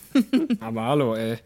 Aber 0.61 0.83
hallo, 0.83 1.15
ey. 1.15 1.39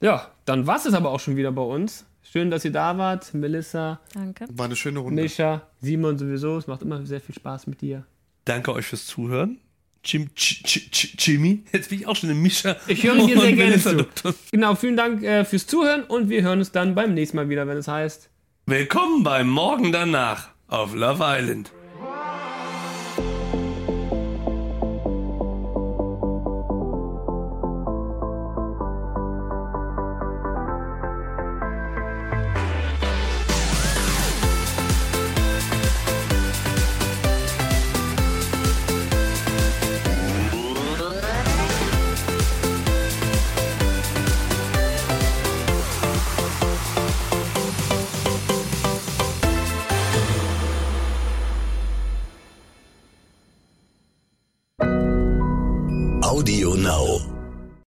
Ja, 0.00 0.32
dann 0.44 0.66
war 0.66 0.76
es 0.76 0.92
aber 0.92 1.10
auch 1.10 1.20
schon 1.20 1.36
wieder 1.36 1.52
bei 1.52 1.62
uns. 1.62 2.04
Schön, 2.30 2.50
dass 2.50 2.64
ihr 2.64 2.72
da 2.72 2.96
wart, 2.98 3.32
Melissa, 3.34 4.00
Danke. 4.14 4.46
War 4.50 4.64
eine 4.66 4.76
schöne 4.76 4.98
Runde. 4.98 5.22
Mischa, 5.22 5.62
Simon 5.80 6.18
sowieso. 6.18 6.56
Es 6.58 6.66
macht 6.66 6.82
immer 6.82 7.04
sehr 7.06 7.20
viel 7.20 7.34
Spaß 7.34 7.66
mit 7.68 7.80
dir. 7.80 8.04
Danke 8.44 8.72
euch 8.72 8.86
fürs 8.86 9.06
Zuhören. 9.06 9.58
Jim, 10.04 10.28
Ch- 10.36 10.62
Ch- 10.64 10.90
Ch- 10.90 11.14
Jimmy, 11.18 11.64
jetzt 11.72 11.88
bin 11.90 12.00
ich 12.00 12.06
auch 12.06 12.16
schon 12.16 12.28
im 12.30 12.42
Mischa. 12.42 12.76
Ich 12.88 13.02
höre 13.04 13.14
dir 13.26 13.40
sehr 13.40 13.52
gerne 13.52 13.78
zu. 13.80 14.06
Genau, 14.52 14.74
vielen 14.74 14.96
Dank 14.96 15.22
äh, 15.22 15.44
fürs 15.44 15.66
Zuhören 15.66 16.02
und 16.04 16.28
wir 16.28 16.42
hören 16.42 16.58
uns 16.58 16.72
dann 16.72 16.94
beim 16.94 17.14
nächsten 17.14 17.36
Mal 17.36 17.48
wieder, 17.48 17.66
wenn 17.66 17.78
es 17.78 17.88
heißt. 17.88 18.28
Willkommen 18.66 19.22
beim 19.22 19.48
Morgen 19.48 19.92
danach 19.92 20.48
auf 20.68 20.94
Love 20.94 21.22
Island. 21.24 21.72